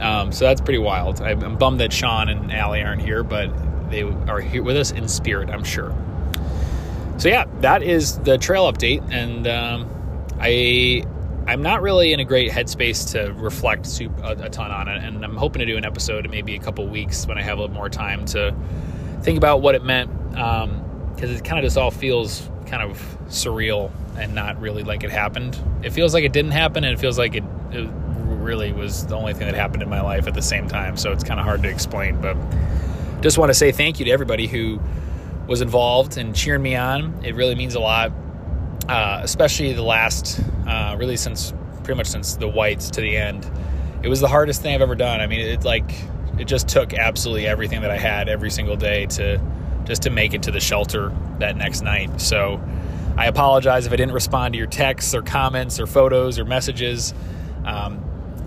Um, 0.00 0.32
so 0.32 0.44
that's 0.44 0.60
pretty 0.60 0.78
wild. 0.78 1.22
I'm 1.22 1.56
bummed 1.56 1.80
that 1.80 1.92
Sean 1.92 2.28
and 2.28 2.52
Allie 2.52 2.82
aren't 2.82 3.02
here, 3.02 3.22
but 3.22 3.50
they 3.90 4.02
are 4.02 4.40
here 4.40 4.62
with 4.62 4.76
us 4.76 4.90
in 4.90 5.08
spirit, 5.08 5.48
I'm 5.48 5.64
sure. 5.64 5.94
So 7.18 7.28
yeah, 7.28 7.46
that 7.60 7.82
is 7.82 8.18
the 8.18 8.36
trail 8.36 8.70
update, 8.70 9.10
and 9.10 9.46
um, 9.46 9.88
I 10.38 11.04
I'm 11.46 11.62
not 11.62 11.80
really 11.80 12.12
in 12.12 12.18
a 12.18 12.24
great 12.24 12.50
headspace 12.50 13.12
to 13.12 13.32
reflect 13.34 13.86
a, 14.24 14.48
ton 14.50 14.70
on 14.72 14.88
it, 14.88 15.04
and 15.04 15.24
I'm 15.24 15.36
hoping 15.36 15.60
to 15.60 15.66
do 15.66 15.76
an 15.76 15.84
episode 15.84 16.24
in 16.24 16.30
maybe 16.30 16.56
a 16.56 16.58
couple 16.58 16.86
weeks 16.88 17.24
when 17.26 17.38
I 17.38 17.42
have 17.42 17.58
a 17.58 17.60
little 17.60 17.74
more 17.74 17.88
time 17.88 18.24
to 18.26 18.54
think 19.22 19.38
about 19.38 19.62
what 19.62 19.76
it 19.76 19.84
meant, 19.84 20.10
because 20.30 20.64
um, 20.64 21.36
it 21.36 21.44
kind 21.44 21.58
of 21.58 21.64
just 21.64 21.78
all 21.78 21.92
feels 21.92 22.50
kind 22.66 22.82
of 22.82 22.98
surreal 23.28 23.92
and 24.16 24.34
not 24.34 24.60
really 24.60 24.82
like 24.82 25.04
it 25.04 25.10
happened. 25.10 25.56
It 25.84 25.90
feels 25.90 26.14
like 26.14 26.24
it 26.24 26.32
didn't 26.32 26.50
happen, 26.50 26.82
and 26.82 26.92
it 26.92 26.98
feels 26.98 27.16
like 27.16 27.36
it, 27.36 27.44
it 27.70 27.88
really 28.16 28.72
was 28.72 29.06
the 29.06 29.14
only 29.14 29.32
thing 29.32 29.46
that 29.46 29.54
happened 29.54 29.84
in 29.84 29.88
my 29.88 30.00
life 30.00 30.26
at 30.26 30.34
the 30.34 30.42
same 30.42 30.66
time. 30.66 30.96
So 30.96 31.12
it's 31.12 31.22
kind 31.22 31.38
of 31.38 31.46
hard 31.46 31.62
to 31.62 31.68
explain. 31.68 32.20
But 32.20 32.36
just 33.20 33.38
want 33.38 33.50
to 33.50 33.54
say 33.54 33.70
thank 33.70 34.00
you 34.00 34.04
to 34.06 34.10
everybody 34.10 34.48
who 34.48 34.80
was 35.46 35.60
involved 35.60 36.16
and 36.16 36.34
cheering 36.34 36.62
me 36.62 36.74
on. 36.74 37.24
It 37.24 37.36
really 37.36 37.54
means 37.54 37.76
a 37.76 37.80
lot, 37.80 38.12
uh, 38.88 39.21
especially 39.23 39.73
the 39.73 39.83
last, 39.83 40.40
uh, 40.66 40.97
really 40.99 41.16
since 41.16 41.52
pretty 41.83 41.97
much 41.97 42.09
since 42.09 42.37
the 42.37 42.49
whites 42.49 42.90
to 42.90 43.00
the 43.00 43.16
end. 43.16 43.49
It 44.02 44.09
was 44.09 44.21
the 44.21 44.28
hardest 44.28 44.62
thing 44.62 44.75
I've 44.75 44.83
ever 44.83 44.95
done. 44.95 45.21
I 45.21 45.26
mean, 45.26 45.40
it 45.40 45.64
like 45.64 45.90
it 46.38 46.45
just 46.45 46.69
took 46.69 46.93
absolutely 46.95 47.47
everything 47.47 47.81
that 47.83 47.90
I 47.90 47.97
had 47.97 48.28
every 48.28 48.50
single 48.50 48.76
day 48.76 49.07
to 49.07 49.40
just 49.85 50.02
to 50.02 50.11
make 50.11 50.35
it 50.35 50.43
to 50.45 50.50
the 50.50 50.61
shelter 50.61 51.12
that 51.38 51.57
next 51.57 51.83
night. 51.83 52.21
So 52.21 52.61
I 53.16 53.26
apologize 53.26 53.87
if 53.87 53.93
I 53.93 53.97
didn't 53.97 54.14
respond 54.14 54.55
to 54.55 54.59
your 54.59 54.66
texts 54.66 55.14
or 55.14 55.23
comments 55.23 55.81
or 55.81 55.87
photos 55.87 56.38
or 56.38 56.45
messages. 56.45 57.14
Um, 57.64 58.02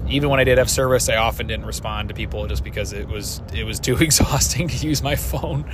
even 0.10 0.29
when 0.29 0.39
I 0.39 0.43
did 0.43 0.58
have 0.58 0.69
service, 0.69 1.10
I 1.10 1.15
often 1.15 1.48
didn't 1.48 1.65
respond 1.65 2.10
to 2.10 2.15
people 2.15 2.46
just 2.48 2.63
because 2.63 2.93
it 2.93 3.08
was 3.08 3.41
it 3.53 3.63
was 3.63 3.79
too 3.79 3.98
exhausting 4.00 4.67
to 4.67 4.88
use 4.88 5.01
my 5.01 5.15
phone. 5.15 5.65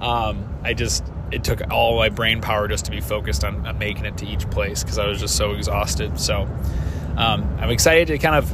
Um, 0.00 0.48
I 0.62 0.74
just 0.74 1.04
it 1.30 1.44
took 1.44 1.70
all 1.70 1.96
my 1.96 2.08
brain 2.08 2.40
power 2.40 2.68
just 2.68 2.84
to 2.86 2.90
be 2.90 3.00
focused 3.00 3.44
on, 3.44 3.66
on 3.66 3.78
making 3.78 4.04
it 4.04 4.16
to 4.18 4.26
each 4.26 4.48
place 4.50 4.82
because 4.82 4.98
I 4.98 5.06
was 5.06 5.20
just 5.20 5.36
so 5.36 5.52
exhausted. 5.52 6.18
So 6.18 6.48
um, 7.16 7.56
I'm 7.58 7.70
excited 7.70 8.08
to 8.08 8.18
kind 8.18 8.36
of 8.36 8.50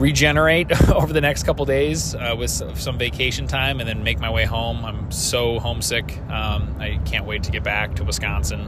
regenerate 0.00 0.72
over 0.90 1.12
the 1.12 1.20
next 1.20 1.42
couple 1.42 1.64
days 1.66 2.14
uh, 2.14 2.34
with 2.38 2.50
some 2.50 2.98
vacation 2.98 3.46
time 3.46 3.80
and 3.80 3.88
then 3.88 4.02
make 4.02 4.18
my 4.18 4.30
way 4.30 4.44
home. 4.44 4.84
I'm 4.84 5.10
so 5.10 5.58
homesick. 5.58 6.18
Um, 6.30 6.76
I 6.78 6.98
can't 7.04 7.26
wait 7.26 7.42
to 7.44 7.50
get 7.50 7.62
back 7.62 7.96
to 7.96 8.04
Wisconsin 8.04 8.60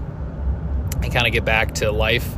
and 1.02 1.12
kind 1.12 1.26
of 1.26 1.32
get 1.32 1.44
back 1.44 1.74
to 1.76 1.90
life. 1.90 2.36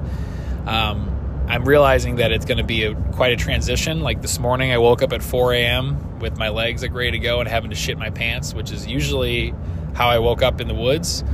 Um, 0.66 1.10
I'm 1.48 1.64
realizing 1.64 2.16
that 2.16 2.32
it's 2.32 2.46
going 2.46 2.58
to 2.58 2.64
be 2.64 2.84
a, 2.84 2.94
quite 2.94 3.32
a 3.32 3.36
transition. 3.36 4.00
Like 4.00 4.22
this 4.22 4.38
morning, 4.38 4.72
I 4.72 4.78
woke 4.78 5.02
up 5.02 5.12
at 5.12 5.22
4 5.22 5.52
a.m. 5.54 6.18
with 6.20 6.38
my 6.38 6.48
legs 6.48 6.80
like 6.80 6.94
ready 6.94 7.10
to 7.12 7.18
go 7.18 7.40
and 7.40 7.48
having 7.48 7.70
to 7.70 7.76
shit 7.76 7.98
my 7.98 8.10
pants, 8.10 8.54
which 8.54 8.70
is 8.70 8.86
usually 8.86 9.54
how 9.94 10.08
I 10.08 10.18
woke 10.18 10.42
up 10.42 10.60
in 10.60 10.68
the 10.68 10.74
woods. 10.74 11.24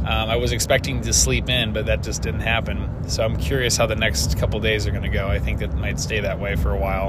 Um, 0.00 0.30
I 0.30 0.36
was 0.36 0.52
expecting 0.52 1.00
to 1.02 1.12
sleep 1.12 1.48
in, 1.48 1.72
but 1.72 1.86
that 1.86 2.02
just 2.02 2.22
didn't 2.22 2.40
happen. 2.40 3.08
So 3.08 3.24
I'm 3.24 3.36
curious 3.36 3.76
how 3.76 3.86
the 3.86 3.96
next 3.96 4.38
couple 4.38 4.60
days 4.60 4.86
are 4.86 4.92
going 4.92 5.02
to 5.02 5.08
go. 5.08 5.26
I 5.26 5.40
think 5.40 5.60
it 5.60 5.74
might 5.74 5.98
stay 5.98 6.20
that 6.20 6.38
way 6.38 6.54
for 6.54 6.70
a 6.70 6.78
while. 6.78 7.08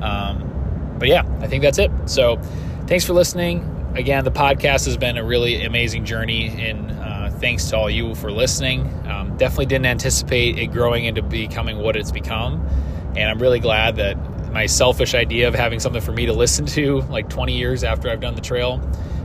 Um, 0.00 0.96
but 0.98 1.08
yeah, 1.08 1.24
I 1.40 1.48
think 1.48 1.62
that's 1.62 1.78
it. 1.78 1.90
So 2.06 2.40
thanks 2.86 3.04
for 3.04 3.12
listening. 3.12 3.68
Again, 3.96 4.24
the 4.24 4.30
podcast 4.30 4.84
has 4.86 4.96
been 4.96 5.18
a 5.18 5.24
really 5.24 5.64
amazing 5.64 6.04
journey, 6.04 6.48
and 6.48 6.92
uh, 6.92 7.30
thanks 7.30 7.68
to 7.70 7.76
all 7.76 7.90
you 7.90 8.14
for 8.14 8.30
listening. 8.30 8.86
Um, 9.06 9.36
definitely 9.36 9.66
didn't 9.66 9.86
anticipate 9.86 10.58
it 10.58 10.68
growing 10.68 11.04
into 11.04 11.22
becoming 11.22 11.78
what 11.78 11.96
it's 11.96 12.12
become, 12.12 12.66
and 13.16 13.28
I'm 13.28 13.38
really 13.38 13.60
glad 13.60 13.96
that 13.96 14.16
my 14.52 14.66
selfish 14.66 15.14
idea 15.14 15.48
of 15.48 15.54
having 15.54 15.80
something 15.80 16.02
for 16.02 16.12
me 16.12 16.26
to 16.26 16.32
listen 16.32 16.66
to 16.66 17.00
like 17.02 17.28
20 17.28 17.56
years 17.56 17.84
after 17.84 18.10
I've 18.10 18.20
done 18.20 18.34
the 18.34 18.40
trail 18.40 18.78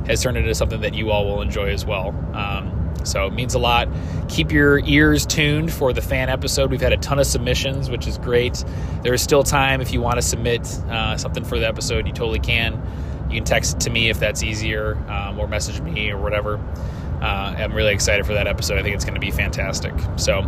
has 0.07 0.23
turned 0.23 0.37
into 0.37 0.55
something 0.55 0.81
that 0.81 0.93
you 0.93 1.11
all 1.11 1.25
will 1.25 1.41
enjoy 1.41 1.69
as 1.69 1.85
well. 1.85 2.09
Um, 2.33 2.95
so 3.03 3.25
it 3.27 3.33
means 3.33 3.53
a 3.53 3.59
lot. 3.59 3.87
Keep 4.29 4.51
your 4.51 4.79
ears 4.79 5.25
tuned 5.25 5.71
for 5.71 5.93
the 5.93 6.01
fan 6.01 6.29
episode. 6.29 6.71
We've 6.71 6.81
had 6.81 6.93
a 6.93 6.97
ton 6.97 7.19
of 7.19 7.25
submissions, 7.25 7.89
which 7.89 8.07
is 8.07 8.17
great. 8.17 8.63
There 9.03 9.13
is 9.13 9.21
still 9.21 9.43
time 9.43 9.81
if 9.81 9.93
you 9.93 10.01
want 10.01 10.15
to 10.15 10.21
submit 10.21 10.67
uh, 10.89 11.17
something 11.17 11.43
for 11.43 11.59
the 11.59 11.67
episode, 11.67 12.07
you 12.07 12.13
totally 12.13 12.39
can. 12.39 12.81
You 13.29 13.35
can 13.35 13.43
text 13.43 13.75
it 13.75 13.79
to 13.81 13.89
me 13.89 14.09
if 14.09 14.19
that's 14.19 14.43
easier, 14.43 14.95
um, 15.09 15.39
or 15.39 15.47
message 15.47 15.81
me 15.81 16.09
or 16.11 16.17
whatever. 16.17 16.57
Uh, 17.21 17.55
I'm 17.57 17.73
really 17.73 17.93
excited 17.93 18.25
for 18.25 18.33
that 18.33 18.47
episode. 18.47 18.77
I 18.77 18.83
think 18.83 18.95
it's 18.95 19.05
going 19.05 19.15
to 19.15 19.21
be 19.21 19.31
fantastic. 19.31 19.93
So 20.15 20.39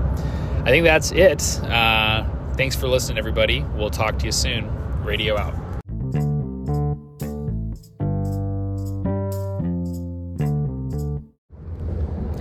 I 0.63 0.69
think 0.69 0.85
that's 0.85 1.11
it. 1.11 1.61
Uh, 1.63 2.25
thanks 2.59 2.75
for 2.75 2.89
listening, 2.89 3.17
everybody. 3.17 3.61
We'll 3.77 3.89
talk 3.89 4.19
to 4.19 4.25
you 4.25 4.33
soon. 4.33 4.69
Radio 5.05 5.37
out. 5.37 5.53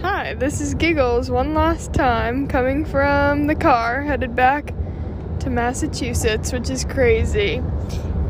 Hi, 0.00 0.34
this 0.34 0.60
is 0.60 0.74
Giggles 0.74 1.30
one 1.30 1.54
last 1.54 1.94
time 1.94 2.48
coming 2.48 2.84
from 2.84 3.46
the 3.46 3.54
car 3.54 4.02
headed 4.02 4.34
back 4.34 4.74
to 5.38 5.50
Massachusetts, 5.50 6.52
which 6.52 6.68
is 6.68 6.84
crazy. 6.84 7.60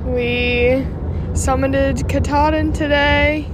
We 0.04 0.84
summited 1.32 2.06
Katahdin 2.06 2.74
today, 2.74 3.46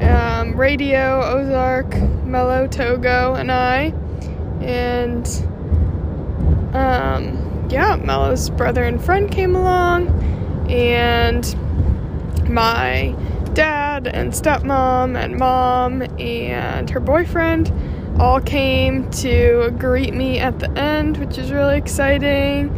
um, 0.00 0.54
Radio, 0.54 1.20
Ozark, 1.24 1.92
Mellow, 2.24 2.68
Togo, 2.68 3.34
and 3.34 3.50
I. 3.50 3.92
And 4.60 5.26
um, 6.72 7.43
yeah, 7.68 7.96
Mello's 7.96 8.50
brother 8.50 8.84
and 8.84 9.02
friend 9.02 9.30
came 9.30 9.54
along, 9.54 10.08
and 10.70 11.44
my 12.48 13.14
dad 13.54 14.06
and 14.06 14.32
stepmom 14.32 15.16
and 15.16 15.36
mom 15.36 16.02
and 16.18 16.90
her 16.90 17.00
boyfriend 17.00 17.72
all 18.18 18.40
came 18.40 19.10
to 19.10 19.70
greet 19.78 20.14
me 20.14 20.38
at 20.38 20.58
the 20.58 20.70
end, 20.78 21.16
which 21.16 21.38
is 21.38 21.50
really 21.50 21.76
exciting. 21.76 22.70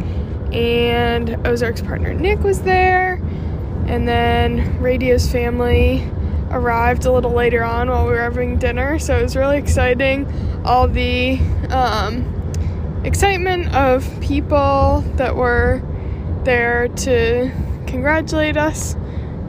And 0.53 1.45
Ozark's 1.45 1.81
partner 1.81 2.13
Nick 2.13 2.39
was 2.39 2.61
there. 2.61 3.21
And 3.87 4.07
then 4.07 4.79
Radio's 4.81 5.31
family 5.31 6.09
arrived 6.49 7.05
a 7.05 7.11
little 7.11 7.31
later 7.31 7.63
on 7.63 7.89
while 7.89 8.05
we 8.05 8.11
were 8.11 8.21
having 8.21 8.57
dinner, 8.57 8.99
so 8.99 9.17
it 9.17 9.23
was 9.23 9.35
really 9.35 9.57
exciting. 9.57 10.25
All 10.65 10.87
the 10.87 11.39
um, 11.69 12.36
excitement 13.07 13.73
of 13.73 14.19
people 14.19 15.01
that 15.15 15.37
were 15.37 15.81
there 16.43 16.89
to 16.89 17.49
congratulate 17.87 18.57
us 18.57 18.95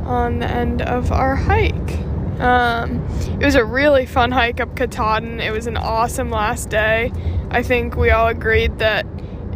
on 0.05 0.39
the 0.39 0.47
end 0.47 0.81
of 0.81 1.11
our 1.11 1.35
hike. 1.35 1.99
Um, 2.41 3.05
it 3.41 3.45
was 3.45 3.57
a 3.57 3.65
really 3.65 4.07
fun 4.07 4.31
hike 4.31 4.61
up 4.61 4.77
Katahdin. 4.77 5.41
It 5.41 5.51
was 5.51 5.67
an 5.67 5.77
awesome 5.77 6.31
last 6.31 6.71
day. 6.71 7.13
I 7.51 7.65
think 7.65 7.97
we 7.97 8.11
all 8.11 8.29
agreed 8.29 8.79
that 8.79 9.05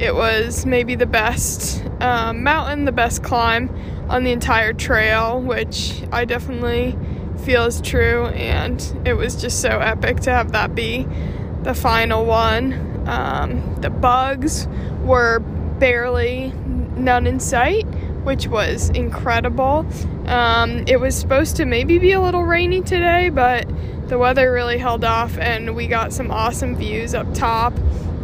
it 0.00 0.16
was 0.16 0.66
maybe 0.66 0.96
the 0.96 1.06
best 1.06 1.84
um, 2.00 2.42
mountain, 2.42 2.86
the 2.86 2.92
best 2.92 3.22
climb 3.22 3.70
on 4.08 4.24
the 4.24 4.32
entire 4.32 4.72
trail, 4.72 5.40
which 5.40 6.02
I 6.10 6.24
definitely 6.24 6.98
feel 7.44 7.66
is 7.66 7.80
true. 7.80 8.26
And 8.26 8.82
it 9.04 9.14
was 9.14 9.40
just 9.40 9.60
so 9.60 9.78
epic 9.78 10.18
to 10.22 10.30
have 10.30 10.50
that 10.52 10.74
be 10.74 11.06
the 11.62 11.72
final 11.74 12.24
one. 12.26 12.91
Um, 13.06 13.76
the 13.80 13.90
bugs 13.90 14.66
were 15.02 15.40
barely 15.40 16.52
none 16.96 17.26
in 17.26 17.40
sight 17.40 17.86
which 18.24 18.46
was 18.46 18.90
incredible. 18.90 19.86
Um, 20.26 20.84
it 20.86 21.00
was 21.00 21.16
supposed 21.16 21.56
to 21.56 21.64
maybe 21.64 21.98
be 21.98 22.12
a 22.12 22.20
little 22.20 22.44
rainy 22.44 22.80
today, 22.82 23.30
but 23.30 23.66
the 24.08 24.18
weather 24.18 24.52
really 24.52 24.78
held 24.78 25.04
off 25.04 25.36
and 25.38 25.74
we 25.74 25.86
got 25.86 26.12
some 26.12 26.30
awesome 26.30 26.76
views 26.76 27.14
up 27.14 27.32
top. 27.34 27.72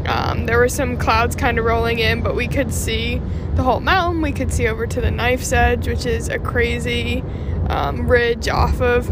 Um, 0.07 0.47
there 0.47 0.59
were 0.59 0.69
some 0.69 0.97
clouds 0.97 1.35
kind 1.35 1.59
of 1.59 1.65
rolling 1.65 1.99
in, 1.99 2.23
but 2.23 2.37
we 2.37 2.47
could 2.47 2.73
see 2.73 3.21
the 3.55 3.63
whole 3.63 3.81
mountain. 3.81 4.23
We 4.23 4.33
could 4.33 4.53
see 4.53 4.69
over 4.69 4.87
to 4.87 5.01
the 5.01 5.11
knife's 5.11 5.53
edge, 5.53 5.89
which 5.89 6.07
is 6.07 6.29
a 6.29 6.39
crazy 6.39 7.23
um, 7.69 8.09
ridge 8.09 8.49
off 8.49 8.81
of 8.81 9.11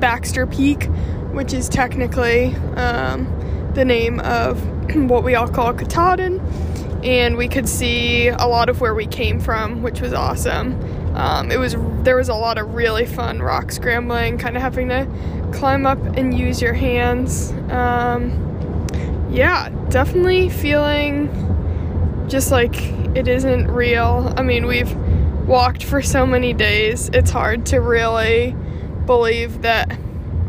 Baxter 0.00 0.46
Peak, 0.46 0.84
which 1.32 1.52
is 1.52 1.68
technically 1.68 2.54
um, 2.76 3.26
the 3.76 3.84
name 3.84 4.20
of 4.20 4.60
what 4.96 5.22
we 5.22 5.34
all 5.34 5.46
call 5.46 5.72
Katahdin 5.74 6.40
and 7.04 7.36
we 7.36 7.46
could 7.46 7.68
see 7.68 8.28
a 8.28 8.46
lot 8.46 8.68
of 8.68 8.80
where 8.80 8.94
we 8.94 9.06
came 9.06 9.38
from, 9.38 9.82
which 9.82 10.00
was 10.00 10.12
awesome. 10.12 10.74
Um, 11.14 11.52
it 11.52 11.58
was 11.58 11.76
there 12.02 12.16
was 12.16 12.28
a 12.28 12.34
lot 12.34 12.58
of 12.58 12.74
really 12.74 13.06
fun 13.06 13.40
rock 13.40 13.70
scrambling, 13.70 14.38
kind 14.38 14.56
of 14.56 14.62
having 14.62 14.88
to 14.88 15.06
climb 15.52 15.86
up 15.86 15.98
and 16.16 16.36
use 16.36 16.60
your 16.60 16.72
hands. 16.72 17.52
Um, 17.70 18.86
yeah, 19.30 19.68
definitely 19.90 20.48
feeling 20.48 21.28
just 22.28 22.50
like 22.50 22.74
it 23.14 23.28
isn't 23.28 23.68
real. 23.68 24.32
I 24.36 24.42
mean, 24.42 24.66
we've 24.66 24.92
walked 25.46 25.84
for 25.84 26.00
so 26.00 26.26
many 26.26 26.52
days. 26.52 27.08
It's 27.10 27.30
hard 27.30 27.66
to 27.66 27.80
really 27.80 28.56
believe 29.04 29.62
that 29.62 29.96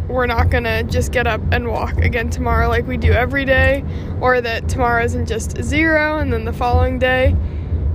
we're 0.07 0.25
not 0.25 0.49
gonna 0.49 0.83
just 0.83 1.11
get 1.11 1.27
up 1.27 1.41
and 1.51 1.67
walk 1.67 1.97
again 1.97 2.29
tomorrow 2.29 2.67
like 2.69 2.87
we 2.87 2.97
do 2.97 3.11
every 3.11 3.45
day, 3.45 3.83
or 4.21 4.41
that 4.41 4.69
tomorrow 4.69 5.03
isn't 5.03 5.25
just 5.27 5.61
zero 5.61 6.17
and 6.17 6.31
then 6.31 6.45
the 6.45 6.53
following 6.53 6.99
day 6.99 7.35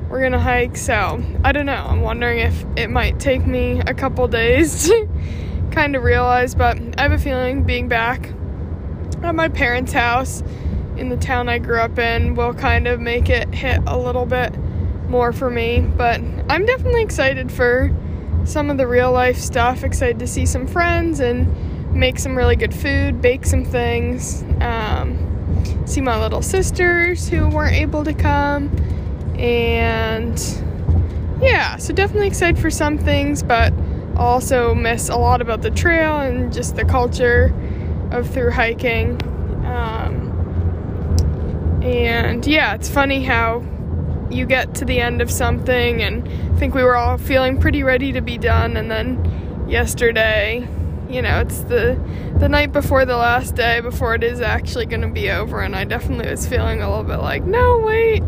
we're 0.09 0.21
gonna 0.21 0.39
hike. 0.39 0.77
So 0.77 1.23
I 1.43 1.53
don't 1.53 1.67
know. 1.67 1.87
I'm 1.89 2.03
wondering 2.03 2.41
if 2.41 2.67
it 2.77 2.91
might 2.91 3.19
take 3.19 3.47
me 3.47 3.81
a 3.81 3.95
couple 3.95 4.29
days 4.29 4.85
to 4.89 5.09
kind 5.71 5.97
of 5.97 6.03
realize, 6.03 6.55
but 6.55 6.79
I 6.99 7.03
have 7.03 7.13
a 7.13 7.19
feeling 7.19 7.63
being 7.65 7.89
back 7.89 8.31
at 9.23 9.35
my 9.35 9.49
parents' 9.49 9.93
house 9.93 10.43
in 10.99 11.09
the 11.09 11.17
town 11.17 11.49
I 11.49 11.59
grew 11.59 11.81
up 11.81 11.99
in 11.99 12.35
will 12.35 12.53
kind 12.53 12.87
of 12.87 13.01
make 13.01 13.31
it 13.31 13.53
hit 13.55 13.81
a 13.87 13.97
little 13.97 14.27
bit 14.27 14.55
more 15.09 15.33
for 15.33 15.51
me. 15.51 15.81
But 15.81 16.21
I'm 16.51 16.67
definitely 16.67 17.03
excited 17.03 17.51
for 17.51 17.91
some 18.45 18.69
of 18.69 18.77
the 18.77 18.87
real 18.87 19.13
life 19.13 19.39
stuff, 19.39 19.83
excited 19.83 20.19
to 20.19 20.27
see 20.27 20.45
some 20.45 20.67
friends 20.67 21.21
and 21.21 21.72
make 21.93 22.19
some 22.19 22.37
really 22.37 22.57
good 22.57 22.75
food, 22.75 23.21
bake 23.21 23.45
some 23.45 23.65
things, 23.65 24.43
um, 24.61 25.19
see 25.87 26.01
my 26.01 26.21
little 26.21 26.43
sisters 26.43 27.29
who 27.29 27.47
weren't 27.49 27.75
able 27.75 28.05
to 28.05 28.15
come, 28.15 28.71
and 29.39 30.39
yeah, 31.41 31.77
so 31.77 31.93
definitely 31.93 32.29
excited 32.29 32.59
for 32.59 32.71
some 32.71 32.99
things, 32.99 33.43
but 33.43 33.73
also 34.17 34.75
miss 34.75 35.09
a 35.09 35.17
lot 35.17 35.41
about 35.41 35.63
the 35.63 35.71
trail 35.71 36.19
and 36.19 36.53
just 36.53 36.77
the 36.77 36.85
culture 36.85 37.53
of 38.11 38.29
through 38.29 38.51
hiking. 38.51 39.21
Um, 39.67 40.31
and 41.83 42.47
yeah, 42.47 42.75
it's 42.75 42.89
funny 42.89 43.25
how 43.25 43.65
you 44.31 44.47
get 44.47 44.75
to 44.77 44.85
the 44.85 45.01
end 45.01 45.21
of 45.21 45.31
something 45.31 46.01
and 46.01 46.27
I 46.27 46.59
think 46.59 46.75
we 46.75 46.85
were 46.85 46.97
all 46.97 47.19
feeling 47.19 47.59
pretty 47.61 47.83
ready 47.83 48.13
to 48.13 48.21
be 48.21 48.39
done, 48.39 48.77
and 48.77 48.91
then 48.91 49.67
yesterday 49.69 50.69
you 51.13 51.23
know, 51.23 51.41
it's 51.41 51.61
the 51.61 52.01
the 52.39 52.49
night 52.49 52.73
before 52.73 53.05
the 53.05 53.17
last 53.17 53.55
day 53.55 53.81
before 53.81 54.15
it 54.15 54.25
is 54.25 54.41
actually 54.41 54.87
going 54.87 55.03
to 55.03 55.09
be 55.09 55.31
over 55.31 55.61
and 55.61 55.77
I 55.77 55.85
definitely 55.85 56.31
was 56.31 56.47
feeling 56.47 56.81
a 56.81 56.89
little 56.89 57.05
bit 57.05 57.19
like, 57.19 57.45
"No, 57.45 57.79
wait. 57.79 58.23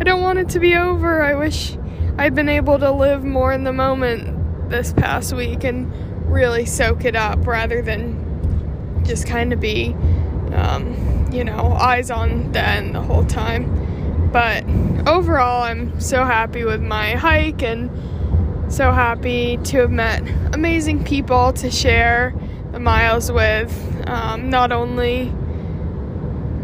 I 0.00 0.04
don't 0.04 0.22
want 0.22 0.38
it 0.38 0.48
to 0.50 0.60
be 0.60 0.76
over. 0.76 1.22
I 1.22 1.34
wish 1.34 1.76
I'd 2.18 2.34
been 2.34 2.48
able 2.48 2.78
to 2.78 2.90
live 2.90 3.24
more 3.24 3.52
in 3.52 3.64
the 3.64 3.72
moment 3.72 4.70
this 4.70 4.92
past 4.92 5.34
week 5.34 5.64
and 5.64 5.92
really 6.30 6.64
soak 6.64 7.04
it 7.04 7.16
up 7.16 7.46
rather 7.46 7.82
than 7.82 9.02
just 9.04 9.26
kind 9.26 9.52
of 9.52 9.60
be 9.60 9.94
um, 10.52 11.28
you 11.32 11.44
know, 11.44 11.72
eyes 11.72 12.10
on 12.10 12.52
the 12.52 12.60
end 12.60 12.94
the 12.94 13.00
whole 13.00 13.24
time. 13.24 14.30
But 14.32 14.64
overall, 15.08 15.62
I'm 15.62 16.00
so 16.00 16.24
happy 16.24 16.64
with 16.64 16.82
my 16.82 17.12
hike 17.12 17.62
and 17.62 17.90
so 18.70 18.92
happy 18.92 19.58
to 19.64 19.78
have 19.78 19.90
met 19.90 20.22
amazing 20.54 21.04
people 21.04 21.52
to 21.54 21.70
share 21.70 22.32
the 22.72 22.78
miles 22.80 23.30
with. 23.30 23.70
Um, 24.06 24.48
not 24.48 24.72
only 24.72 25.26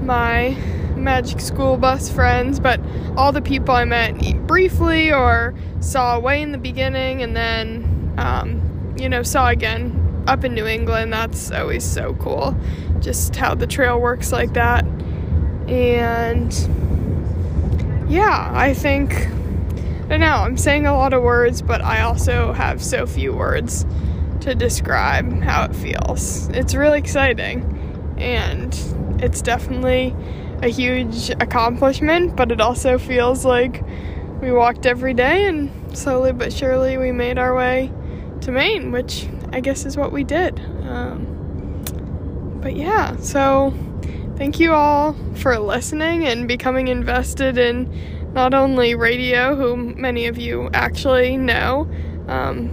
my 0.03 0.57
Magic 0.95 1.41
School 1.41 1.77
bus 1.77 2.09
friends, 2.09 2.61
but 2.61 2.81
all 3.17 3.33
the 3.33 3.43
people 3.43 3.75
I 3.75 3.85
met 3.85 4.47
briefly 4.47 5.13
or 5.13 5.55
saw 5.81 6.19
way 6.19 6.41
in 6.41 6.53
the 6.53 6.59
beginning 6.59 7.23
and 7.23 7.37
then, 7.37 8.15
um, 8.19 8.95
you 8.97 9.09
know, 9.09 9.23
saw 9.23 9.49
again 9.49 10.25
up 10.27 10.45
in 10.45 10.55
New 10.55 10.67
England. 10.67 11.13
That's 11.13 11.51
always 11.51 11.85
so 11.85 12.15
cool. 12.15 12.57
Just 13.01 13.37
how 13.37 13.55
the 13.55 13.67
trail 13.67 14.01
works 14.01 14.33
like 14.33 14.55
that. 14.55 14.85
And 15.69 16.53
yeah, 18.09 18.51
I 18.55 18.73
think, 18.75 19.29
I 20.09 20.19
know, 20.19 20.27
I'm 20.27 20.57
saying 20.57 20.87
a 20.87 20.95
lot 20.95 21.13
of 21.13 21.23
words, 21.23 21.63
but 21.63 21.83
I 21.83 22.03
also 22.03 22.53
have 22.53 22.83
so 22.83 23.07
few 23.07 23.35
words 23.35 23.85
to 24.41 24.55
describe 24.55 25.43
how 25.43 25.65
it 25.65 25.75
feels. 25.75 26.49
It's 26.49 26.77
really 26.77 26.99
exciting 26.99 28.15
and 28.17 28.73
it's 29.21 29.43
definitely 29.43 30.15
a 30.63 30.69
huge 30.69 31.31
accomplishment, 31.31 32.37
but 32.37 32.53
it 32.53 32.61
also 32.61 32.99
feels 32.99 33.45
like 33.45 33.83
we 34.41 34.53
walked 34.53 34.87
every 34.87 35.13
day 35.13 35.47
and 35.47 35.71
slowly 35.97 36.33
but 36.33 36.53
surely 36.53 36.97
we 36.99 37.11
made 37.11 37.37
our 37.37 37.55
way 37.55 37.91
to 38.43 38.53
Maine, 38.53 38.93
which 38.93 39.27
I 39.53 39.61
guess 39.61 39.85
is 39.87 39.97
what 39.97 40.13
we 40.13 40.23
did. 40.23 40.61
Um, 40.85 42.61
but 42.63 42.77
yeah, 42.77 43.17
so 43.17 43.75
thank 44.37 44.61
you 44.61 44.73
all 44.73 45.17
for 45.35 45.59
listening 45.59 46.27
and 46.27 46.47
becoming 46.47 46.87
invested 46.87 47.59
in 47.59 47.91
not 48.37 48.53
only 48.53 48.95
radio, 48.95 49.57
who 49.57 49.75
many 49.79 50.27
of 50.27 50.37
you 50.37 50.69
actually 50.75 51.39
know, 51.39 51.91
um, 52.29 52.71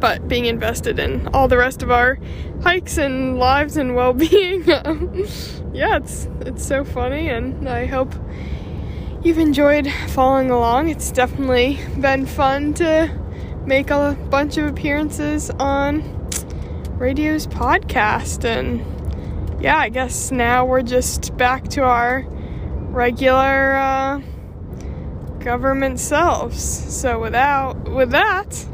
but 0.00 0.26
being 0.26 0.46
invested 0.46 0.98
in 0.98 1.28
all 1.28 1.46
the 1.46 1.56
rest 1.56 1.84
of 1.84 1.92
our 1.92 2.18
hikes 2.64 2.98
and 2.98 3.38
lives 3.38 3.76
and 3.76 3.94
well-being. 3.94 4.64
yeah, 5.72 5.96
it's 5.98 6.28
it's 6.40 6.66
so 6.66 6.84
funny, 6.84 7.28
and 7.28 7.68
I 7.68 7.86
hope 7.86 8.12
you've 9.22 9.38
enjoyed 9.38 9.88
following 10.08 10.50
along. 10.50 10.88
It's 10.88 11.12
definitely 11.12 11.78
been 12.00 12.26
fun 12.26 12.74
to 12.74 13.08
make 13.64 13.90
a 13.90 14.18
bunch 14.30 14.56
of 14.56 14.66
appearances 14.66 15.48
on 15.60 16.02
radio's 16.98 17.46
podcast, 17.46 18.44
and 18.44 18.84
yeah, 19.62 19.76
I 19.76 19.90
guess 19.90 20.32
now 20.32 20.66
we're 20.66 20.82
just 20.82 21.36
back 21.36 21.68
to 21.68 21.82
our 21.82 22.26
regular 22.90 23.76
uh, 23.76 24.22
government 25.46 26.00
selves. 26.00 26.60
So 26.60 27.20
without 27.20 27.88
with 27.88 28.10
that 28.10 28.66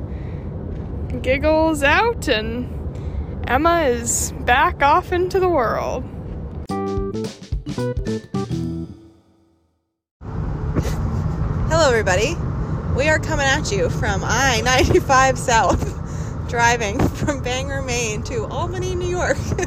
giggles 1.20 1.82
out, 1.82 2.28
and 2.28 2.66
Emma 3.46 3.82
is 3.82 4.32
back 4.46 4.82
off 4.82 5.12
into 5.12 5.38
the 5.38 5.50
world. 5.50 6.02
Hello, 11.68 11.90
everybody. 11.90 12.36
We 12.96 13.06
are 13.10 13.18
coming 13.18 13.44
at 13.44 13.70
you 13.70 13.90
from 13.90 14.22
I 14.24 14.62
95 14.64 15.38
South, 15.38 16.48
driving 16.48 16.98
from 17.06 17.42
Bangor, 17.42 17.82
Maine 17.82 18.22
to 18.22 18.46
Albany, 18.46 18.94
New 18.94 19.10
York. 19.10 19.36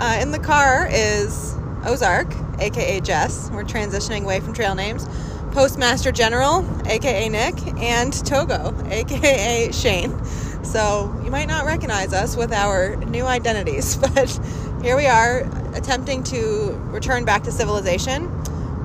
uh, 0.00 0.18
in 0.22 0.30
the 0.30 0.40
car 0.42 0.88
is 0.90 1.54
Ozark, 1.84 2.32
aka 2.58 3.00
Jess. 3.00 3.50
We're 3.50 3.64
transitioning 3.64 4.24
away 4.24 4.40
from 4.40 4.54
trail 4.54 4.74
names. 4.74 5.06
Postmaster 5.52 6.12
General, 6.12 6.64
aka 6.86 7.28
Nick, 7.28 7.54
and 7.78 8.12
Togo, 8.26 8.74
aka 8.90 9.72
Shane. 9.72 10.24
So 10.64 11.14
you 11.24 11.30
might 11.30 11.48
not 11.48 11.64
recognize 11.64 12.12
us 12.12 12.36
with 12.36 12.52
our 12.52 12.96
new 12.96 13.24
identities, 13.24 13.96
but 14.14 14.40
here 14.82 14.96
we 14.96 15.06
are 15.06 15.40
attempting 15.74 16.22
to 16.24 16.72
return 16.90 17.24
back 17.24 17.42
to 17.44 17.52
civilization. 17.52 18.26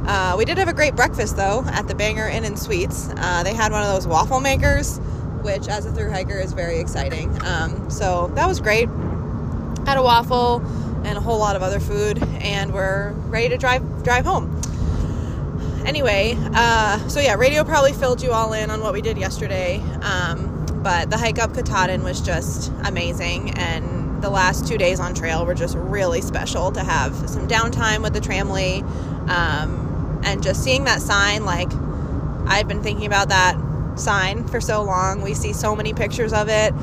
Uh, 0.08 0.36
we 0.38 0.46
did 0.46 0.58
have 0.58 0.68
a 0.68 0.74
great 0.74 0.96
breakfast 0.96 1.38
though 1.38 1.64
at 1.68 1.88
the 1.88 1.96
Bangor 1.96 2.28
Inn 2.28 2.46
and 2.46 2.58
Suites. 2.58 3.10
Uh, 3.18 3.44
they 3.44 3.54
had 3.54 3.72
one 3.72 3.84
of 3.84 3.90
those 3.94 4.08
waffle 4.08 4.40
makers, 4.40 5.00
which 5.42 5.68
as 5.68 5.86
a 5.86 5.92
through 5.92 6.12
hiker 6.12 6.38
is 6.38 6.54
very 6.54 6.80
exciting. 6.80 7.30
Um, 7.44 7.90
so 7.90 8.32
that 8.36 8.48
was 8.48 8.60
great. 8.60 8.90
Had 9.86 9.98
a 9.98 10.04
waffle 10.04 10.62
and 11.06 11.18
a 11.18 11.22
whole 11.22 11.40
lot 11.40 11.56
of 11.56 11.62
other 11.62 11.80
food, 11.80 12.24
and 12.42 12.74
we're 12.74 13.12
ready 13.28 13.50
to 13.50 13.58
drive 13.58 14.04
drive 14.04 14.26
home. 14.26 14.63
Anyway, 15.86 16.38
uh, 16.54 16.98
so 17.10 17.20
yeah, 17.20 17.36
radio 17.36 17.64
probably 17.64 17.94
filled 17.94 18.22
you 18.22 18.32
all 18.32 18.54
in 18.54 18.70
on 18.72 18.82
what 18.82 18.94
we 18.94 19.02
did 19.02 19.18
yesterday. 19.18 19.80
Um, 20.02 20.66
but 20.84 21.10
the 21.10 21.18
hike 21.18 21.40
up 21.40 21.54
Katahdin 21.54 22.04
was 22.04 22.22
just 22.22 22.72
amazing. 22.84 23.58
And 23.58 24.22
the 24.22 24.30
last 24.30 24.68
two 24.68 24.78
days 24.78 25.00
on 25.00 25.14
trail 25.14 25.46
were 25.46 25.54
just 25.56 25.76
really 25.76 26.22
special 26.22 26.72
to 26.72 26.84
have 26.84 27.14
some 27.30 27.48
downtime 27.48 28.02
with 28.02 28.14
the 28.14 28.22
tramily. 28.22 28.82
Um, 29.30 30.22
and 30.24 30.42
just 30.42 30.64
seeing 30.64 30.86
that 30.86 31.02
sign, 31.02 31.46
like, 31.46 31.72
I've 32.48 32.68
been 32.68 32.84
thinking 32.84 33.06
about 33.06 33.30
that 33.30 33.58
sign 33.96 34.48
for 34.48 34.62
so 34.62 34.84
long. 34.84 35.22
We 35.22 35.34
see 35.34 35.54
so 35.54 35.76
many 35.76 35.94
pictures 35.94 36.34
of 36.34 36.50
it. 36.50 36.74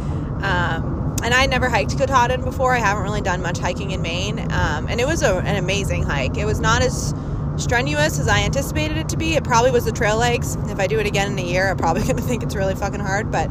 Um, 0.42 1.16
and 1.22 1.34
I 1.34 1.46
never 1.46 1.68
hiked 1.68 1.98
Katahdin 1.98 2.42
before. 2.42 2.74
I 2.74 2.78
haven't 2.78 3.02
really 3.02 3.20
done 3.20 3.42
much 3.42 3.58
hiking 3.58 3.90
in 3.90 4.00
Maine. 4.00 4.38
Um, 4.38 4.88
and 4.88 5.00
it 5.00 5.06
was 5.06 5.22
a, 5.22 5.36
an 5.36 5.56
amazing 5.56 6.04
hike. 6.04 6.38
It 6.38 6.46
was 6.46 6.60
not 6.60 6.82
as 6.82 7.14
strenuous 7.60 8.18
as 8.18 8.28
I 8.28 8.40
anticipated 8.40 8.96
it 8.96 9.08
to 9.10 9.16
be. 9.16 9.34
It 9.34 9.44
probably 9.44 9.70
was 9.70 9.84
the 9.84 9.92
trail 9.92 10.16
legs. 10.16 10.56
If 10.68 10.78
I 10.78 10.86
do 10.86 10.98
it 10.98 11.06
again 11.06 11.32
in 11.32 11.38
a 11.38 11.42
year, 11.42 11.68
I'm 11.68 11.76
probably 11.76 12.02
going 12.04 12.16
to 12.16 12.22
think 12.22 12.42
it's 12.42 12.54
really 12.54 12.74
fucking 12.74 13.00
hard. 13.00 13.30
But 13.30 13.50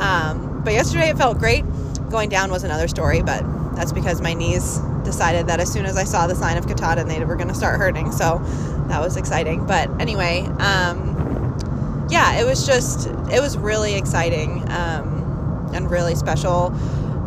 um, 0.00 0.62
but 0.64 0.72
yesterday 0.72 1.10
it 1.10 1.16
felt 1.16 1.38
great. 1.38 1.64
Going 2.10 2.28
down 2.28 2.50
was 2.50 2.64
another 2.64 2.88
story, 2.88 3.22
but 3.22 3.44
that's 3.76 3.92
because 3.92 4.20
my 4.20 4.34
knees 4.34 4.78
decided 5.04 5.46
that 5.46 5.60
as 5.60 5.72
soon 5.72 5.86
as 5.86 5.96
I 5.96 6.04
saw 6.04 6.26
the 6.26 6.34
sign 6.34 6.56
of 6.56 6.66
Katahdin, 6.66 7.08
they 7.08 7.24
were 7.24 7.36
going 7.36 7.48
to 7.48 7.54
start 7.54 7.78
hurting. 7.78 8.12
So 8.12 8.38
that 8.88 9.00
was 9.00 9.16
exciting. 9.16 9.66
But 9.66 9.88
anyway, 10.00 10.40
um, 10.58 12.06
yeah, 12.10 12.40
it 12.40 12.44
was 12.44 12.66
just 12.66 13.06
it 13.06 13.40
was 13.40 13.56
really 13.56 13.94
exciting 13.94 14.68
um, 14.70 15.70
and 15.72 15.90
really 15.90 16.14
special. 16.14 16.74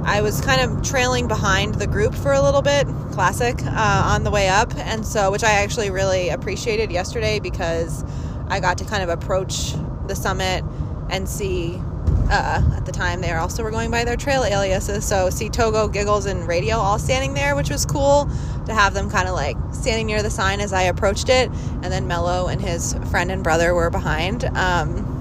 I 0.06 0.22
was 0.22 0.42
kind 0.42 0.62
of 0.62 0.84
trailing 0.84 1.28
behind 1.28 1.76
the 1.76 1.88
group 1.88 2.14
for 2.14 2.34
a 2.34 2.42
little 2.42 2.62
bit, 2.62 2.88
classic, 3.12 3.64
uh, 3.66 4.04
on 4.06 4.24
the 4.24 4.32
way 4.32 4.50
up, 4.50 4.76
and 4.76 5.06
so 5.06 5.32
which 5.32 5.44
I 5.44 5.52
actually 5.52 5.90
really 5.92 6.30
appreciated 6.30 6.92
yesterday 6.92 7.40
because 7.40 8.04
I 8.50 8.60
got 8.60 8.78
to 8.80 8.86
kind 8.86 9.02
of 9.02 9.10
approach 9.10 9.74
the 10.08 10.16
summit 10.16 10.64
and 11.10 11.28
see. 11.28 11.82
Uh, 12.30 12.62
at 12.78 12.86
the 12.86 12.92
time, 12.92 13.22
they 13.22 13.32
also 13.32 13.64
were 13.64 13.72
going 13.72 13.92
by 13.92 14.06
their 14.06 14.16
trail 14.16 14.44
aliases, 14.44 15.06
so 15.06 15.30
see 15.30 15.50
Togo, 15.50 15.88
Giggles, 15.88 16.26
and 16.26 16.48
Radio 16.48 16.78
all 16.78 16.98
standing 16.98 17.34
there, 17.34 17.56
which 17.56 17.70
was 17.70 17.86
cool 17.86 18.30
to 18.66 18.74
have 18.74 18.94
them 18.94 19.10
kind 19.10 19.28
of 19.28 19.36
like 19.36 19.58
standing 19.74 20.08
near 20.08 20.24
the 20.24 20.30
sign 20.30 20.62
as 20.62 20.74
I 20.74 20.84
approached 20.84 21.28
it, 21.30 21.50
and 21.50 21.86
then 21.86 22.08
Mello 22.08 22.48
and 22.48 22.62
his 22.62 22.94
friend 23.12 23.32
and 23.32 23.44
brother 23.44 23.74
were 23.74 23.90
behind. 23.90 24.46
Um, 24.56 25.14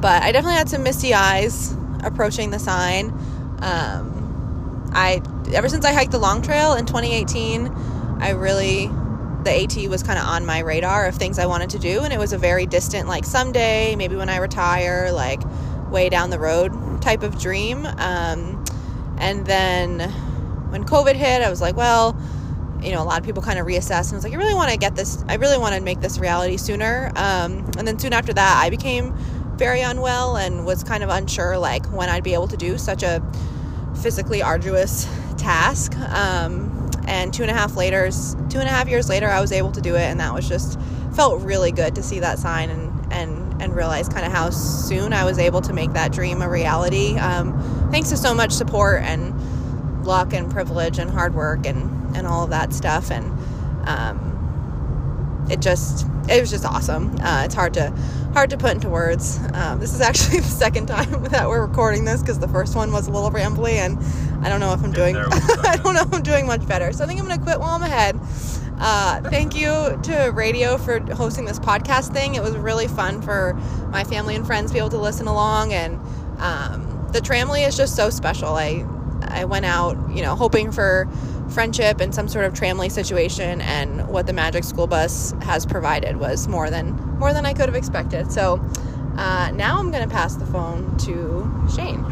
but 0.00 0.22
I 0.22 0.32
definitely 0.32 0.58
had 0.58 0.68
some 0.68 0.82
misty 0.82 1.14
eyes 1.14 1.76
approaching 2.02 2.50
the 2.50 2.58
sign. 2.58 3.16
Um, 3.60 4.90
I 4.94 5.22
ever 5.52 5.68
since 5.68 5.84
I 5.84 5.92
hiked 5.92 6.12
the 6.12 6.18
long 6.18 6.42
trail 6.42 6.74
in 6.74 6.86
2018, 6.86 7.68
I 8.20 8.30
really 8.30 8.90
the 9.44 9.62
AT 9.62 9.88
was 9.88 10.02
kind 10.02 10.18
of 10.18 10.24
on 10.24 10.46
my 10.46 10.60
radar 10.60 11.06
of 11.06 11.16
things 11.16 11.38
I 11.38 11.46
wanted 11.46 11.70
to 11.70 11.78
do, 11.78 12.00
and 12.00 12.12
it 12.12 12.18
was 12.18 12.32
a 12.32 12.38
very 12.38 12.66
distant, 12.66 13.08
like 13.08 13.24
someday, 13.24 13.94
maybe 13.94 14.16
when 14.16 14.28
I 14.28 14.38
retire, 14.38 15.12
like 15.12 15.42
way 15.90 16.08
down 16.08 16.30
the 16.30 16.38
road 16.38 17.02
type 17.02 17.22
of 17.22 17.38
dream. 17.38 17.86
Um, 17.86 18.64
and 19.18 19.46
then 19.46 20.10
when 20.70 20.84
COVID 20.84 21.14
hit, 21.14 21.42
I 21.42 21.50
was 21.50 21.60
like, 21.60 21.76
well, 21.76 22.18
you 22.82 22.92
know, 22.92 23.02
a 23.02 23.04
lot 23.04 23.18
of 23.18 23.24
people 23.24 23.42
kind 23.42 23.58
of 23.58 23.66
reassess, 23.66 24.08
and 24.08 24.14
was 24.14 24.24
like, 24.24 24.32
I 24.32 24.36
really 24.36 24.54
want 24.54 24.70
to 24.72 24.78
get 24.78 24.96
this, 24.96 25.22
I 25.28 25.34
really 25.36 25.58
want 25.58 25.74
to 25.74 25.80
make 25.80 26.00
this 26.00 26.18
reality 26.18 26.56
sooner. 26.56 27.12
Um, 27.14 27.70
and 27.78 27.86
then 27.86 27.98
soon 27.98 28.12
after 28.12 28.32
that, 28.32 28.62
I 28.62 28.70
became 28.70 29.14
very 29.56 29.80
unwell 29.80 30.36
and 30.36 30.64
was 30.64 30.82
kind 30.84 31.02
of 31.02 31.10
unsure, 31.10 31.58
like 31.58 31.86
when 31.86 32.08
I'd 32.08 32.24
be 32.24 32.34
able 32.34 32.48
to 32.48 32.56
do 32.56 32.78
such 32.78 33.02
a 33.02 33.22
physically 34.02 34.42
arduous 34.42 35.08
task. 35.36 35.96
Um, 35.98 36.90
and 37.06 37.34
two 37.34 37.42
and 37.42 37.50
a 37.50 37.54
half 37.54 37.76
later, 37.76 38.10
two 38.48 38.58
and 38.58 38.68
a 38.68 38.72
half 38.72 38.88
years 38.88 39.08
later, 39.08 39.28
I 39.28 39.40
was 39.40 39.52
able 39.52 39.72
to 39.72 39.80
do 39.80 39.94
it, 39.94 40.02
and 40.02 40.20
that 40.20 40.32
was 40.32 40.48
just 40.48 40.78
felt 41.14 41.42
really 41.42 41.70
good 41.70 41.94
to 41.94 42.02
see 42.02 42.20
that 42.20 42.38
sign 42.38 42.70
and 42.70 43.12
and 43.12 43.62
and 43.62 43.76
realize 43.76 44.08
kind 44.08 44.26
of 44.26 44.32
how 44.32 44.50
soon 44.50 45.12
I 45.12 45.24
was 45.24 45.38
able 45.38 45.60
to 45.62 45.72
make 45.72 45.92
that 45.92 46.12
dream 46.12 46.42
a 46.42 46.48
reality. 46.48 47.16
Um, 47.18 47.88
thanks 47.90 48.08
to 48.10 48.16
so 48.16 48.34
much 48.34 48.52
support 48.52 49.02
and 49.02 50.04
luck 50.04 50.32
and 50.32 50.50
privilege 50.50 50.98
and 50.98 51.10
hard 51.10 51.34
work 51.34 51.66
and 51.66 52.16
and 52.16 52.26
all 52.26 52.44
of 52.44 52.50
that 52.50 52.72
stuff, 52.72 53.10
and 53.10 53.26
um, 53.86 55.46
it 55.50 55.60
just 55.60 56.06
it 56.28 56.40
was 56.40 56.50
just 56.50 56.64
awesome. 56.64 57.16
Uh, 57.20 57.42
it's 57.44 57.54
hard 57.54 57.74
to 57.74 57.90
hard 58.32 58.50
to 58.50 58.56
put 58.56 58.72
into 58.72 58.88
words. 58.88 59.38
Um, 59.52 59.78
this 59.78 59.94
is 59.94 60.00
actually 60.00 60.40
the 60.40 60.46
second 60.46 60.86
time 60.86 61.22
that 61.30 61.48
we're 61.48 61.64
recording 61.64 62.04
this 62.04 62.20
because 62.20 62.38
the 62.38 62.48
first 62.48 62.74
one 62.74 62.92
was 62.92 63.06
a 63.06 63.10
little 63.10 63.30
rambly, 63.30 63.74
and 63.74 63.98
I 64.44 64.48
don't 64.48 64.60
know 64.60 64.72
if 64.72 64.82
I'm 64.82 64.92
doing 64.92 65.16
I 65.18 65.80
don't 65.82 65.94
know 65.94 66.02
if 66.02 66.12
I'm 66.12 66.22
doing 66.22 66.46
much 66.46 66.66
better. 66.66 66.92
So 66.92 67.04
I 67.04 67.06
think 67.06 67.20
I'm 67.20 67.26
gonna 67.26 67.42
quit 67.42 67.60
while 67.60 67.70
I'm 67.70 67.82
ahead. 67.82 68.18
Uh, 68.78 69.20
thank 69.30 69.54
you 69.54 69.98
to 70.02 70.32
Radio 70.34 70.76
for 70.78 70.98
hosting 71.14 71.44
this 71.44 71.60
podcast 71.60 72.12
thing. 72.12 72.34
It 72.34 72.42
was 72.42 72.56
really 72.56 72.88
fun 72.88 73.22
for 73.22 73.54
my 73.90 74.02
family 74.02 74.34
and 74.34 74.44
friends 74.44 74.70
to 74.70 74.74
be 74.74 74.78
able 74.80 74.90
to 74.90 74.98
listen 74.98 75.28
along. 75.28 75.72
And 75.72 75.94
um, 76.38 77.08
the 77.12 77.20
Tramily 77.20 77.66
is 77.66 77.76
just 77.76 77.94
so 77.94 78.10
special. 78.10 78.56
I 78.56 78.84
I 79.22 79.44
went 79.44 79.64
out, 79.64 79.96
you 80.10 80.22
know, 80.22 80.34
hoping 80.34 80.72
for 80.72 81.08
friendship 81.50 82.00
and 82.00 82.14
some 82.14 82.28
sort 82.28 82.44
of 82.44 82.52
tramily 82.54 82.90
situation 82.90 83.60
and 83.60 84.08
what 84.08 84.26
the 84.26 84.32
magic 84.32 84.64
school 84.64 84.86
bus 84.86 85.32
has 85.42 85.64
provided 85.66 86.16
was 86.16 86.48
more 86.48 86.70
than 86.70 86.92
more 87.18 87.32
than 87.32 87.46
i 87.46 87.52
could 87.52 87.66
have 87.66 87.74
expected 87.74 88.30
so 88.32 88.60
uh, 89.16 89.50
now 89.54 89.78
i'm 89.78 89.90
going 89.90 90.02
to 90.02 90.12
pass 90.12 90.36
the 90.36 90.46
phone 90.46 90.96
to 90.96 91.48
shane 91.74 92.02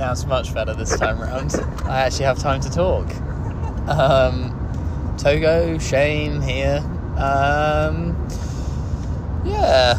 Now 0.00 0.12
it's 0.12 0.24
much 0.24 0.54
better 0.54 0.72
this 0.72 0.98
time 0.98 1.20
around. 1.20 1.54
I 1.84 2.00
actually 2.00 2.24
have 2.24 2.38
time 2.38 2.62
to 2.62 2.70
talk. 2.70 3.06
Um, 3.86 4.56
Togo, 5.18 5.76
Shane 5.76 6.40
here. 6.40 6.78
Um, 7.18 8.16
yeah, 9.44 9.98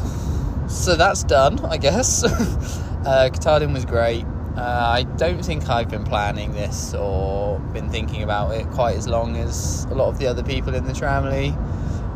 so 0.65 0.95
that's 0.95 1.23
done, 1.23 1.63
I 1.65 1.77
guess. 1.77 2.23
uh, 3.05 3.29
Katahdin 3.31 3.73
was 3.73 3.85
great. 3.85 4.25
Uh, 4.57 4.61
I 4.97 5.03
don't 5.15 5.43
think 5.43 5.69
I've 5.69 5.89
been 5.89 6.03
planning 6.03 6.51
this 6.51 6.93
or 6.93 7.59
been 7.73 7.89
thinking 7.89 8.23
about 8.23 8.51
it 8.51 8.67
quite 8.71 8.97
as 8.97 9.07
long 9.07 9.37
as 9.37 9.85
a 9.85 9.95
lot 9.95 10.09
of 10.09 10.19
the 10.19 10.27
other 10.27 10.43
people 10.43 10.75
in 10.75 10.83
the 10.85 10.91
Tramily. 10.91 11.55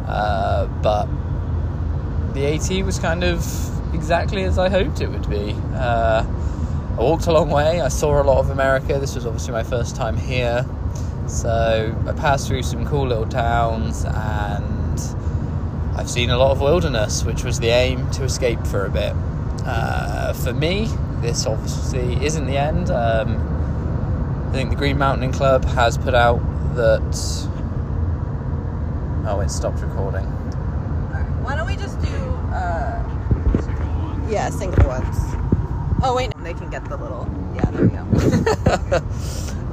Uh, 0.06 0.68
but 0.82 1.08
the 2.34 2.46
AT 2.46 2.86
was 2.86 3.00
kind 3.00 3.24
of 3.24 3.44
exactly 3.96 4.44
as 4.44 4.60
I 4.60 4.70
hoped 4.70 5.00
it 5.00 5.08
would 5.08 5.30
be. 5.30 5.56
Uh, 5.74 6.26
I 6.98 7.02
walked 7.02 7.28
a 7.28 7.32
long 7.32 7.50
way. 7.50 7.80
I 7.82 7.88
saw 7.88 8.22
a 8.22 8.24
lot 8.24 8.40
of 8.40 8.50
America. 8.50 9.00
This 9.00 9.16
was 9.16 9.26
obviously 9.26 9.54
my 9.54 9.64
first 9.64 9.96
time 9.96 10.18
here. 10.18 10.66
So 11.28 11.96
I 12.06 12.12
passed 12.12 12.48
through 12.48 12.64
some 12.64 12.86
cool 12.86 13.08
little 13.08 13.28
towns 13.28 14.04
and 14.06 15.00
I've 15.98 16.10
seen 16.10 16.30
a 16.30 16.38
lot 16.38 16.52
of 16.52 16.60
wilderness, 16.60 17.24
which 17.24 17.44
was 17.46 17.60
the 17.60 17.70
aim 17.70 18.10
to 18.12 18.24
escape 18.24 18.68
for 18.68 18.86
a 18.86 18.90
bit. 18.90 19.14
Uh, 19.66 20.34
for 20.34 20.54
me, 20.54 20.90
this 21.22 21.46
obviously 21.46 22.24
isn't 22.26 22.46
the 22.46 22.58
end. 22.58 22.90
Um, 22.90 24.48
I 24.50 24.52
think 24.52 24.70
the 24.70 24.76
Green 24.76 24.98
Mountain 24.98 25.32
Club 25.32 25.66
has 25.66 25.98
put 25.98 26.14
out 26.14 26.40
that. 26.76 27.48
Oh, 29.28 29.40
it 29.40 29.50
stopped 29.50 29.80
recording. 29.82 30.26
why 31.44 31.56
don't 31.56 31.66
we 31.68 31.76
just 31.76 32.00
do 32.00 32.08
uh, 32.54 33.04
yeah 34.30 34.50
single 34.52 34.88
ones 34.88 35.18
oh 36.04 36.14
wait 36.16 36.36
no, 36.38 36.44
they 36.44 36.54
can 36.54 36.70
get 36.70 36.86
the 36.86 36.96
little 36.98 37.28
yeah 37.56 37.70
there 37.72 37.88
we 37.88 37.90
go 37.90 38.04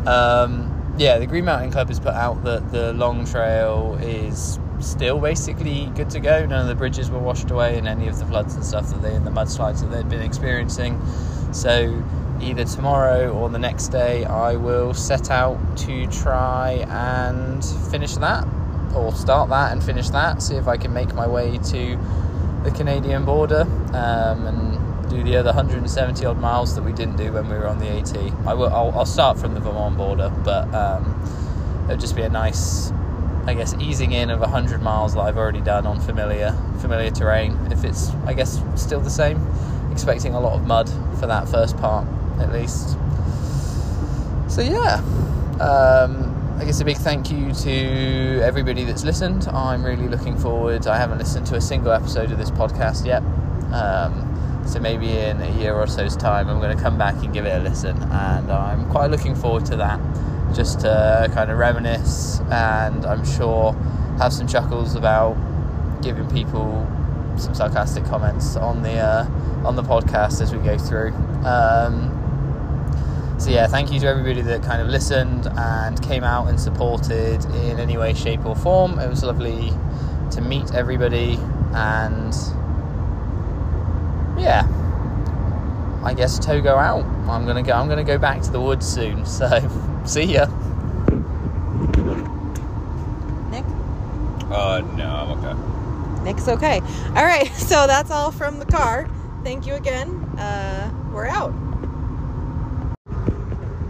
um, 0.11 0.72
yeah, 0.98 1.18
the 1.18 1.26
Green 1.26 1.46
Mountain 1.46 1.70
Club 1.70 1.88
has 1.88 1.98
put 1.98 2.12
out 2.12 2.44
that 2.44 2.70
the 2.70 2.92
long 2.92 3.24
trail 3.24 3.98
is 4.02 4.59
still 4.83 5.18
basically 5.18 5.90
good 5.95 6.11
to 6.11 6.21
go. 6.21 6.45
None 6.47 6.61
of 6.61 6.68
the 6.68 6.75
bridges 6.75 7.11
were 7.11 7.18
washed 7.18 7.51
away 7.51 7.79
in 7.79 7.87
any 7.87 8.09
of 8.09 8.18
the 8.18 8.27
floods 8.27 8.55
and 8.55 8.64
stuff 8.64 8.88
that 8.90 9.03
they 9.03 9.14
and 9.14 9.27
the 9.27 9.31
mudslides 9.31 9.81
that 9.81 9.90
they'd 9.90 10.09
been 10.09 10.23
experiencing. 10.23 11.01
So 11.53 12.03
either 12.40 12.64
tomorrow 12.64 13.31
or 13.33 13.49
the 13.49 13.59
next 13.59 13.88
day, 13.88 14.25
I 14.25 14.57
will 14.57 14.95
set 14.95 15.31
out 15.31 15.59
to 15.79 16.07
try 16.09 16.85
and 16.88 17.64
finish 17.90 18.14
that, 18.16 18.47
or 18.95 19.12
start 19.14 19.49
that 19.51 19.73
and 19.73 19.83
finish 19.83 20.11
that. 20.11 20.42
See 20.42 20.57
if 20.57 20.68
I 20.68 20.77
can 20.77 20.92
make 20.92 21.14
my 21.14 21.27
way 21.27 21.59
to 21.59 21.99
the 22.64 22.71
Canadian 22.71 23.25
border 23.25 23.62
um, 23.92 24.47
and 24.47 25.11
do 25.11 25.23
the 25.23 25.37
other 25.37 25.51
170 25.51 26.25
odd 26.25 26.38
miles 26.38 26.75
that 26.75 26.83
we 26.83 26.92
didn't 26.92 27.16
do 27.16 27.33
when 27.33 27.49
we 27.49 27.55
were 27.55 27.66
on 27.66 27.79
the 27.79 27.88
AT. 27.88 28.16
I 28.47 28.55
will. 28.55 28.68
I'll, 28.68 28.90
I'll 28.92 29.07
start 29.07 29.38
from 29.38 29.55
the 29.55 29.61
Vermont 29.61 29.97
border, 29.97 30.33
but 30.45 30.73
um, 30.75 31.85
it'll 31.85 32.01
just 32.01 32.16
be 32.16 32.23
a 32.23 32.29
nice, 32.29 32.90
I 33.46 33.55
guess, 33.55 33.74
easing 33.74 34.12
in 34.12 34.31
of 34.31 34.40
100 34.40 34.83
miles 34.83 35.14
that 35.14 35.20
I've 35.20 35.37
already 35.37 35.61
done 35.61 35.87
on 35.87 36.00
familiar 36.00 36.57
familiar 36.81 37.11
terrain. 37.11 37.59
If 37.70 37.85
it's, 37.85 38.11
I 38.26 38.35
guess, 38.35 38.62
still 38.76 39.00
the 39.00 39.11
same, 39.11 39.44
expecting 39.90 40.35
a 40.35 40.40
lot 40.40 40.55
of 40.55 40.66
mud 40.66 40.88
for 41.18 41.26
that 41.26 41.48
first 41.48 41.76
part 41.76 42.07
at 42.38 42.52
least. 42.52 42.96
So 44.48 44.62
yeah. 44.62 45.02
Um, 45.61 46.33
I 46.59 46.64
guess 46.64 46.81
a 46.81 46.85
big 46.85 46.98
thank 46.98 47.31
you 47.31 47.52
to 47.52 48.40
everybody 48.42 48.85
that's 48.85 49.05
listened. 49.05 49.48
I'm 49.48 49.85
really 49.85 50.07
looking 50.07 50.37
forward. 50.37 50.87
I 50.87 50.96
haven't 50.96 51.18
listened 51.18 51.46
to 51.48 51.57
a 51.57 51.61
single 51.61 51.92
episode 51.92 52.31
of 52.31 52.38
this 52.38 52.50
podcast 52.50 53.05
yet. 53.05 53.22
Um, 53.72 54.62
so 54.66 54.78
maybe 54.78 55.11
in 55.11 55.40
a 55.40 55.50
year 55.59 55.74
or 55.74 55.87
so's 55.87 56.16
time, 56.16 56.48
I'm 56.48 56.61
going 56.61 56.76
to 56.76 56.81
come 56.81 56.96
back 56.96 57.14
and 57.16 57.33
give 57.33 57.46
it 57.46 57.50
a 57.50 57.59
listen, 57.59 57.96
and 58.00 58.52
I'm 58.52 58.88
quite 58.90 59.11
looking 59.11 59.35
forward 59.35 59.66
to 59.66 59.76
that. 59.76 59.98
Just 60.55 60.81
to 60.81 61.31
kind 61.33 61.51
of 61.51 61.59
reminisce, 61.59 62.41
and 62.51 63.05
I'm 63.07 63.25
sure 63.25 63.73
have 64.19 64.33
some 64.33 64.47
chuckles 64.47 64.95
about 64.95 65.37
giving 66.03 66.29
people 66.31 66.87
some 67.37 67.55
sarcastic 67.55 68.05
comments 68.05 68.57
on 68.57 68.83
the 68.83 68.99
uh, 68.99 69.27
on 69.65 69.77
the 69.77 69.83
podcast 69.83 70.41
as 70.43 70.55
we 70.55 70.59
go 70.59 70.77
through. 70.77 71.12
Um, 71.45 72.19
so 73.38 73.51
yeah, 73.51 73.67
thank 73.67 73.91
you 73.93 73.99
to 74.01 74.07
everybody 74.07 74.43
that 74.43 74.62
kind 74.62 74.81
of 74.81 74.88
listened 74.88 75.49
and 75.57 76.01
came 76.03 76.23
out 76.23 76.49
and 76.49 76.61
supported 76.61 77.45
in 77.45 77.81
any 77.81 77.97
way, 77.97 78.15
shape, 78.15 78.45
or 78.45 78.55
form. 78.55 78.99
It 78.99 79.09
was 79.09 79.25
lovely 79.25 79.73
to 80.33 80.41
meet 80.41 80.73
everybody 80.75 81.38
and 81.75 82.35
yeah, 84.38 84.67
I 86.05 86.15
guess 86.15 86.38
Togo 86.38 86.77
out. 86.77 87.05
I'm 87.29 87.47
gonna 87.47 87.62
go. 87.62 87.73
I'm 87.73 87.88
gonna 87.88 88.05
go 88.05 88.19
back 88.19 88.43
to 88.43 88.51
the 88.51 88.61
woods 88.61 88.87
soon. 88.87 89.25
So, 89.33 89.49
see 90.05 90.25
ya. 90.25 90.47
nick 93.51 93.65
Uh, 94.51 94.83
no, 94.97 95.07
I'm 95.07 95.45
okay. 95.45 96.23
nick's 96.25 96.49
okay 96.49 96.81
all 97.17 97.25
right 97.25 97.47
so 97.55 97.87
that's 97.87 98.11
all 98.11 98.31
from 98.31 98.59
the 98.59 98.67
car 98.67 99.09
thank 99.45 99.67
you 99.67 99.75
again 99.75 100.09
uh, 100.38 100.91
we're 101.12 101.27
out 101.27 101.53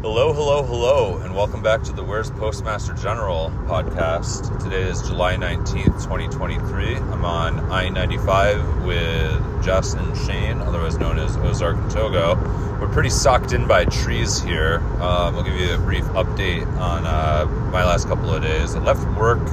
Hello, 0.03 0.33
hello, 0.33 0.65
hello, 0.65 1.19
and 1.19 1.33
welcome 1.33 1.63
back 1.63 1.81
to 1.85 1.93
the 1.93 2.03
Where's 2.03 2.29
Postmaster 2.29 2.93
General 2.93 3.53
podcast. 3.67 4.61
Today 4.61 4.83
is 4.83 5.01
July 5.03 5.37
19th, 5.37 6.03
2023. 6.03 6.97
I'm 6.97 7.25
on 7.25 7.61
I 7.71 7.89
95 7.89 8.83
with 8.83 9.65
Jess 9.65 9.95
and 9.95 10.17
Shane, 10.27 10.59
otherwise 10.59 10.99
known 10.99 11.21
as 11.21 11.37
Ozark 11.37 11.77
and 11.77 11.89
Togo. 11.89 12.35
We're 12.81 12.93
pretty 12.93 13.11
socked 13.11 13.53
in 13.53 13.69
by 13.69 13.85
trees 13.85 14.43
here. 14.43 14.79
Um, 14.95 15.37
I'll 15.37 15.45
give 15.45 15.55
you 15.55 15.73
a 15.73 15.79
brief 15.79 16.05
update 16.07 16.67
on 16.79 17.07
uh, 17.07 17.47
my 17.71 17.85
last 17.85 18.09
couple 18.09 18.35
of 18.35 18.43
days. 18.43 18.75
I 18.75 18.81
left 18.81 19.07
work 19.17 19.47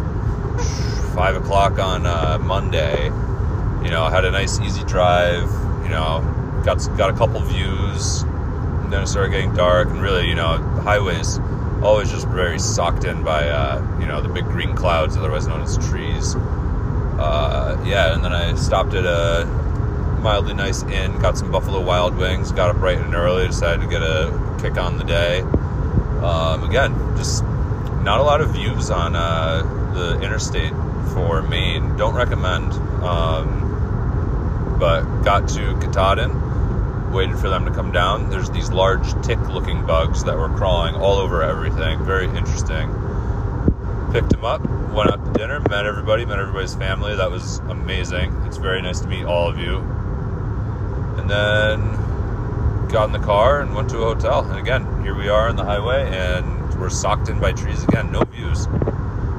5 1.13 1.35
o'clock 1.35 1.77
on 1.77 2.07
uh, 2.07 2.39
Monday. 2.39 3.05
You 3.83 3.91
know, 3.91 4.03
had 4.09 4.25
a 4.25 4.31
nice, 4.31 4.59
easy 4.59 4.83
drive. 4.85 5.47
You 5.83 5.89
know, 5.89 6.61
got, 6.65 6.79
got 6.97 7.11
a 7.11 7.13
couple 7.13 7.39
views 7.41 8.25
then 8.91 9.03
it 9.03 9.07
started 9.07 9.31
getting 9.31 9.53
dark 9.53 9.89
and 9.89 10.01
really 10.01 10.27
you 10.27 10.35
know 10.35 10.57
the 10.75 10.81
highways 10.81 11.39
always 11.81 12.11
just 12.11 12.27
very 12.27 12.59
socked 12.59 13.05
in 13.05 13.23
by 13.23 13.47
uh, 13.47 13.99
you 13.99 14.05
know 14.05 14.21
the 14.21 14.29
big 14.29 14.45
green 14.45 14.75
clouds 14.75 15.15
otherwise 15.15 15.47
known 15.47 15.61
as 15.61 15.77
trees. 15.89 16.35
Uh, 16.35 17.81
yeah 17.85 18.13
and 18.13 18.23
then 18.23 18.31
i 18.31 18.55
stopped 18.55 18.93
at 18.93 19.05
a 19.05 19.45
mildly 20.21 20.53
nice 20.53 20.83
inn 20.83 21.17
got 21.19 21.37
some 21.37 21.51
buffalo 21.51 21.81
wild 21.81 22.15
wings 22.15 22.51
got 22.53 22.69
up 22.69 22.77
bright 22.77 22.97
and 22.97 23.13
early 23.13 23.45
decided 23.45 23.81
to 23.81 23.87
get 23.87 24.01
a 24.01 24.57
kick 24.61 24.77
on 24.77 24.97
the 24.97 25.03
day. 25.03 25.41
Um, 26.21 26.63
again 26.63 26.93
just 27.17 27.43
not 28.03 28.19
a 28.19 28.23
lot 28.23 28.39
of 28.41 28.51
views 28.51 28.89
on 28.89 29.15
uh, 29.15 29.91
the 29.93 30.21
interstate 30.21 30.71
for 31.13 31.41
maine. 31.41 31.97
Don't 31.97 32.15
recommend 32.15 32.71
um, 33.03 34.77
but 34.79 35.03
got 35.23 35.49
to 35.49 35.77
katahdin 35.79 36.48
waited 37.11 37.37
for 37.39 37.49
them 37.49 37.65
to 37.65 37.71
come 37.71 37.91
down. 37.91 38.29
There's 38.29 38.49
these 38.49 38.71
large 38.71 39.09
tick 39.25 39.39
looking 39.49 39.85
bugs 39.85 40.23
that 40.23 40.37
were 40.37 40.49
crawling 40.49 40.95
all 40.95 41.17
over 41.17 41.43
everything. 41.43 42.03
Very 42.05 42.25
interesting. 42.25 42.89
Picked 44.11 44.29
them 44.29 44.45
up, 44.45 44.61
went 44.91 45.11
out 45.11 45.23
to 45.25 45.31
dinner, 45.33 45.59
met 45.69 45.85
everybody, 45.85 46.25
met 46.25 46.39
everybody's 46.39 46.75
family. 46.75 47.15
That 47.15 47.29
was 47.29 47.59
amazing. 47.69 48.33
It's 48.45 48.57
very 48.57 48.81
nice 48.81 48.99
to 49.01 49.07
meet 49.07 49.25
all 49.25 49.49
of 49.49 49.57
you. 49.57 49.77
And 51.17 51.29
then 51.29 52.87
got 52.89 53.05
in 53.05 53.11
the 53.11 53.19
car 53.19 53.61
and 53.61 53.75
went 53.75 53.89
to 53.89 53.99
a 53.99 54.15
hotel. 54.15 54.49
And 54.49 54.57
again, 54.57 55.03
here 55.03 55.15
we 55.15 55.29
are 55.29 55.49
on 55.49 55.55
the 55.55 55.65
highway 55.65 56.09
and 56.11 56.79
we're 56.79 56.89
socked 56.89 57.29
in 57.29 57.39
by 57.39 57.51
trees 57.51 57.83
again, 57.83 58.11
no 58.11 58.21
views. 58.23 58.65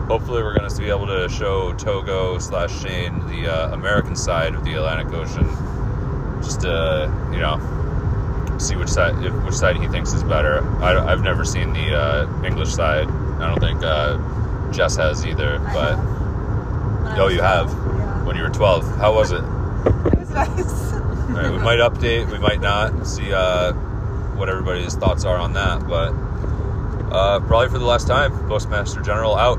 Hopefully, 0.07 0.43
we're 0.43 0.57
going 0.57 0.69
to 0.69 0.77
be 0.77 0.89
able 0.89 1.07
to 1.07 1.29
show 1.29 1.73
Togo 1.75 2.39
slash 2.39 2.83
Shane 2.83 3.21
the 3.29 3.47
uh, 3.47 3.73
American 3.73 4.17
side 4.17 4.55
of 4.55 4.65
the 4.65 4.75
Atlantic 4.75 5.13
Ocean 5.15 5.47
just 6.43 6.63
to 6.63 7.13
you 7.33 7.41
know 7.41 7.59
see 8.59 8.77
which 8.77 8.89
side 8.89 9.23
if, 9.25 9.33
which 9.45 9.55
side 9.55 9.77
he 9.77 9.89
thinks 9.89 10.13
is 10.13 10.23
better. 10.23 10.63
I, 10.83 11.11
have 11.11 11.23
never 11.23 11.45
seen 11.45 11.73
the 11.73 11.95
uh, 11.95 12.45
English 12.45 12.73
side. 12.73 13.09
I 13.09 13.49
don't 13.49 13.61
think 13.61 13.83
uh, 13.83 14.19
Jess 14.71 14.97
has 14.97 15.25
either. 15.27 15.59
But 15.59 15.97
oh, 17.19 17.29
you 17.29 17.41
have 17.41 17.69
yeah. 17.71 18.25
when 18.25 18.37
you 18.37 18.43
were 18.43 18.51
twelve. 18.51 18.85
How 18.97 19.15
was 19.15 19.33
it? 19.33 19.43
it 19.43 20.19
was 20.19 20.31
nice 20.31 20.93
All 20.93 21.37
right, 21.37 21.53
we 21.53 21.59
might 21.59 21.79
update. 21.79 22.31
We 22.31 22.39
might 22.39 22.61
not 22.61 23.07
see 23.07 23.33
uh, 23.33 23.73
what 24.37 24.49
everybody's 24.49 24.95
thoughts 24.95 25.25
are 25.25 25.39
on 25.39 25.53
that. 25.55 25.87
But 25.87 26.13
Uh, 27.11 27.41
probably 27.41 27.69
for 27.69 27.79
the 27.79 27.85
last 27.85 28.07
time. 28.07 28.31
Postmaster 28.49 29.01
General 29.01 29.37
out. 29.37 29.59